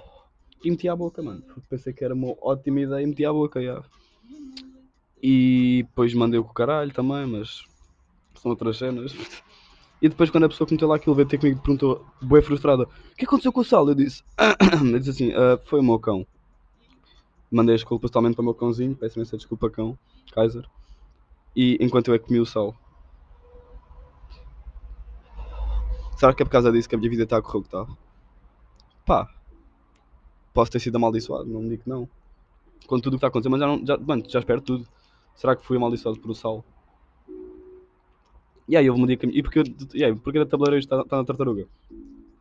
e 0.64 0.70
meti 0.70 0.88
à 0.88 0.96
boca, 0.96 1.22
mano. 1.22 1.42
Pensei 1.68 1.92
que 1.92 2.04
era 2.04 2.14
uma 2.14 2.34
ótima 2.40 2.80
ideia 2.80 3.02
e 3.02 3.06
meti 3.06 3.24
à 3.24 3.32
boca, 3.32 3.60
yeah. 3.60 3.84
E 5.22 5.84
depois 5.88 6.14
mandei 6.14 6.38
o 6.38 6.44
com 6.44 6.50
o 6.50 6.54
caralho 6.54 6.92
também, 6.92 7.26
mas 7.26 7.64
são 8.36 8.50
outras 8.50 8.78
cenas. 8.78 9.14
E 10.00 10.08
depois 10.08 10.30
quando 10.30 10.44
a 10.44 10.48
pessoa 10.48 10.66
que 10.66 10.74
meteu 10.74 10.86
lá 10.86 10.96
aquilo 10.96 11.14
veio 11.14 11.26
ter 11.26 11.38
comigo 11.38 11.60
perguntou, 11.60 12.06
boa 12.22 12.40
frustrada, 12.40 12.84
o 12.84 13.16
que 13.16 13.24
aconteceu 13.24 13.52
com 13.52 13.60
o 13.60 13.64
sal? 13.64 13.88
Eu 13.88 13.96
disse, 13.96 14.22
eu 14.92 14.98
disse 14.98 15.10
assim, 15.10 15.32
ah, 15.32 15.58
foi 15.64 15.80
o 15.80 15.82
meu 15.82 15.98
cão. 15.98 16.24
Mandei 17.50 17.74
as 17.74 17.80
desculpas 17.80 18.10
totalmente 18.10 18.36
para 18.36 18.42
o 18.42 18.44
meu 18.44 18.54
cãozinho, 18.54 18.94
peço 18.94 19.18
imensa 19.18 19.36
desculpa 19.36 19.68
cão, 19.70 19.98
Kaiser. 20.32 20.64
E 21.54 21.76
enquanto 21.80 22.08
eu 22.08 22.14
é 22.14 22.18
que 22.18 22.26
comi 22.26 22.40
o 22.40 22.46
sal. 22.46 22.74
Será 26.16 26.34
que 26.34 26.42
é 26.42 26.44
por 26.44 26.50
causa 26.50 26.72
disso 26.72 26.88
que 26.88 26.94
a 26.94 26.98
minha 26.98 27.11
vida 27.11 27.22
está 27.22 27.37
a 27.37 27.42
correr 27.42 27.58
o 27.58 27.62
que 27.62 27.68
está? 27.68 27.87
Pá, 29.06 29.28
posso 30.52 30.70
ter 30.70 30.80
sido 30.80 30.96
amaldiçoado, 30.96 31.48
não 31.48 31.62
me 31.62 31.70
digo 31.70 31.84
que 31.84 31.88
não. 31.88 32.08
Com 32.87 32.98
tudo 32.98 33.14
o 33.14 33.16
que 33.16 33.16
está 33.16 33.26
a 33.26 33.30
acontecer, 33.30 33.48
mas 33.48 33.61
já, 33.61 33.66
não, 33.66 33.87
já, 33.87 33.96
mano, 33.96 34.24
já 34.28 34.38
espero 34.40 34.61
tudo. 34.61 34.87
Será 35.34 35.54
que 35.54 35.64
fui 35.64 35.76
amaldiçoado 35.76 36.18
por 36.18 36.30
o 36.30 36.34
sal? 36.34 36.64
E 38.68 38.76
aí 38.76 38.90
houve 38.90 39.02
um 39.02 39.06
dia 39.06 39.16
que. 39.16 39.26
E 39.26 39.42
porque, 39.42 39.62
yeah, 39.94 40.20
porque 40.22 40.38
a 40.38 40.44
tabuleiro 40.44 40.78
está, 40.78 41.00
está 41.00 41.16
na 41.16 41.24
tartaruga. 41.24 41.66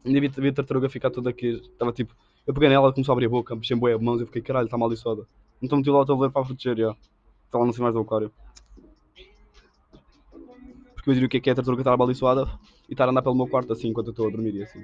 Um 0.03 0.11
vi, 0.11 0.27
a 0.27 0.53
tartaruga 0.53 0.89
ficar 0.89 1.09
toda 1.09 1.29
aqui. 1.29 1.49
Estava 1.49 1.93
tipo. 1.93 2.13
Eu 2.45 2.53
peguei 2.53 2.69
nela, 2.69 2.91
começou 2.91 3.13
a 3.13 3.15
abrir 3.15 3.27
a 3.27 3.29
boca, 3.29 3.55
mexei 3.55 3.77
em 3.77 3.79
boé 3.79 3.97
mãos. 3.97 4.19
Eu 4.19 4.25
fiquei, 4.25 4.41
caralho, 4.41 4.65
está 4.65 4.75
amaldiçoada. 4.75 5.27
Então 5.61 5.77
meti 5.77 5.89
lá 5.89 5.99
o 5.99 6.05
tabuleiro 6.05 6.33
para 6.33 6.43
proteger, 6.43 6.77
já. 6.77 6.95
Está 7.45 7.59
lá 7.59 7.65
no 7.65 7.73
cima 7.73 7.91
do 7.91 7.99
aquário. 7.99 8.31
Diria 11.13 11.25
o 11.25 11.29
que 11.29 11.37
é 11.37 11.39
que 11.39 11.49
é 11.49 11.53
a 11.53 11.55
tartaruga 11.55 11.81
estar 11.81 11.93
amaldiçoada 11.93 12.47
e 12.89 12.93
estar 12.93 13.05
a 13.05 13.11
andar 13.11 13.21
pelo 13.21 13.35
meu 13.35 13.47
quarto 13.47 13.71
assim 13.73 13.87
enquanto 13.89 14.07
eu 14.07 14.11
estou 14.11 14.27
a 14.27 14.29
dormir 14.29 14.61
assim. 14.61 14.83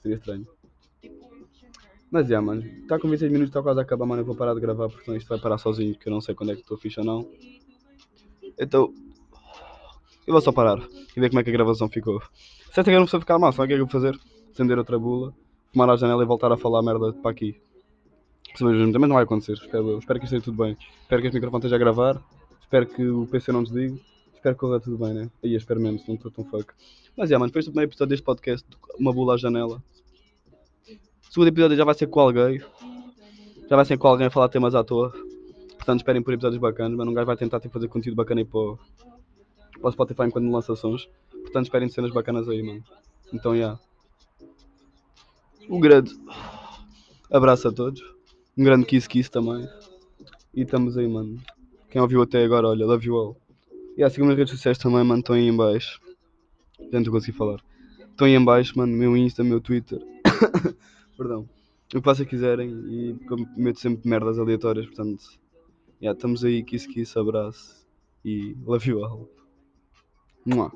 Seria 0.00 0.16
estranho. 0.16 0.46
Mas 2.10 2.28
yeah, 2.28 2.44
mano. 2.44 2.62
Está 2.62 2.98
com 2.98 3.08
26 3.08 3.30
minutos, 3.30 3.50
está 3.50 3.62
quase 3.62 3.80
a 3.80 3.82
acabar, 3.82 4.06
mano. 4.06 4.22
Eu 4.22 4.26
vou 4.26 4.34
parar 4.34 4.54
de 4.54 4.60
gravar 4.60 4.88
porque 4.88 5.04
senão 5.04 5.16
isto 5.16 5.28
vai 5.28 5.38
parar 5.38 5.58
sozinho, 5.58 5.94
porque 5.94 6.08
eu 6.08 6.12
não 6.12 6.20
sei 6.20 6.34
quando 6.34 6.52
é 6.52 6.54
que 6.54 6.62
estou 6.62 6.78
fixe 6.78 7.00
ou 7.00 7.06
não. 7.06 7.28
Então. 8.58 8.92
Eu 10.26 10.32
vou 10.32 10.42
só 10.42 10.52
parar 10.52 10.78
e 11.16 11.20
ver 11.20 11.30
como 11.30 11.40
é 11.40 11.42
que 11.42 11.48
a 11.48 11.52
gravação 11.52 11.88
ficou. 11.88 12.20
Se 12.72 12.80
esta 12.80 12.90
gravação 12.90 13.18
ficar 13.18 13.38
mal, 13.38 13.50
sabe 13.50 13.64
o 13.64 13.68
que 13.68 13.72
é 13.72 13.76
que 13.76 13.82
eu 13.82 13.86
vou 13.86 13.92
fazer? 13.92 14.18
Acender 14.52 14.76
outra 14.76 14.98
bula, 14.98 15.34
fumar 15.72 15.88
a 15.88 15.96
janela 15.96 16.22
e 16.22 16.26
voltar 16.26 16.52
a 16.52 16.56
falar 16.56 16.82
merda 16.82 17.14
para 17.14 17.30
aqui. 17.30 17.58
Também 18.58 18.92
não 18.92 19.14
vai 19.14 19.24
acontecer, 19.24 19.54
espero, 19.54 19.98
espero 19.98 20.18
que 20.18 20.26
esteja 20.26 20.42
tudo 20.42 20.62
bem. 20.62 20.76
Espero 21.00 21.22
que 21.22 21.28
este 21.28 21.36
microfone 21.36 21.60
esteja 21.60 21.76
a 21.76 21.78
gravar, 21.78 22.22
espero 22.60 22.86
que 22.86 23.06
o 23.06 23.26
PC 23.26 23.52
não 23.52 23.62
desligue, 23.62 24.02
espero 24.38 24.54
que 24.54 24.60
corra 24.60 24.80
tudo 24.80 24.96
bem, 24.96 25.14
né? 25.14 25.30
Aí 25.42 25.54
espero 25.54 25.80
mesmo, 25.80 25.98
se 25.98 26.08
não 26.08 26.14
estou 26.14 26.30
tão 26.30 26.44
fuck. 26.44 26.72
Mas 27.16 27.30
é, 27.30 27.32
yeah, 27.32 27.38
mano, 27.38 27.50
depois 27.50 27.64
do 27.64 27.72
primeiro 27.72 27.90
episódio 27.90 28.10
deste 28.10 28.24
podcast, 28.24 28.66
uma 28.98 29.12
bula 29.12 29.34
à 29.34 29.36
janela. 29.36 29.82
O 31.28 31.32
segundo 31.32 31.48
episódio 31.48 31.76
já 31.76 31.84
vai 31.84 31.94
ser 31.94 32.06
com 32.06 32.20
alguém. 32.20 32.62
Já 33.68 33.76
vai 33.76 33.84
ser 33.84 33.98
com 33.98 34.08
alguém 34.08 34.28
a 34.28 34.30
falar 34.30 34.48
temas 34.48 34.74
à 34.74 34.82
toa. 34.82 35.10
Portanto, 35.76 36.00
esperem 36.00 36.22
por 36.22 36.32
episódios 36.32 36.60
bacanas, 36.60 36.96
mas 36.96 37.06
um 37.06 37.12
gajo 37.12 37.26
vai 37.26 37.36
tentar 37.36 37.60
tipo, 37.60 37.74
fazer 37.74 37.88
conteúdo 37.88 38.16
bacana 38.16 38.40
aí 38.40 38.44
para 38.44 38.78
para 39.80 39.88
o 39.88 39.92
Spotify 39.92 40.24
enquanto 40.24 40.50
lança 40.50 40.74
sons. 40.74 41.08
Portanto, 41.30 41.64
esperem 41.64 41.88
cenas 41.88 42.10
bacanas 42.12 42.48
aí, 42.48 42.62
mano. 42.62 42.82
Então, 43.32 43.52
já. 43.52 43.58
Yeah. 43.58 43.80
Um 45.68 45.80
grande 45.80 46.18
abraço 47.30 47.68
a 47.68 47.72
todos. 47.72 48.02
Um 48.56 48.64
grande 48.64 48.86
kiss 48.86 49.08
kiss 49.08 49.30
também. 49.30 49.68
E 50.54 50.62
estamos 50.62 50.96
aí, 50.96 51.06
mano. 51.06 51.40
Quem 51.90 52.00
ouviu 52.00 52.22
até 52.22 52.44
agora, 52.44 52.68
olha, 52.68 52.86
love 52.86 53.06
you 53.06 53.16
all. 53.16 53.47
E 53.98 54.00
yeah, 54.00 54.14
sigam 54.14 54.28
nas 54.28 54.38
redes 54.38 54.52
sociais 54.52 54.78
também, 54.78 55.02
mano. 55.02 55.18
Estão 55.18 55.34
aí 55.34 55.42
em 55.42 55.56
baixo. 55.56 56.00
Já 56.78 56.86
não 56.92 57.00
estou 57.00 57.12
conseguir 57.12 57.36
falar. 57.36 57.60
Estão 57.98 58.28
aí 58.28 58.34
em 58.34 58.44
baixo, 58.44 58.78
mano. 58.78 58.96
Meu 58.96 59.16
Insta, 59.16 59.42
meu 59.42 59.60
Twitter. 59.60 60.00
Perdão. 61.18 61.48
O 61.92 62.00
que 62.00 62.00
vocês 62.00 62.28
quiserem. 62.28 62.70
E 62.70 63.16
meto 63.56 63.80
sempre 63.80 64.08
merdas 64.08 64.38
aleatórias, 64.38 64.86
portanto. 64.86 65.24
Yeah, 66.00 66.16
estamos 66.16 66.44
aí, 66.44 66.62
kiss 66.62 66.86
kiss, 66.86 67.18
abraço. 67.18 67.84
E 68.24 68.56
love 68.64 68.88
you 68.88 69.04
all. 69.04 69.28
么。 70.56 70.72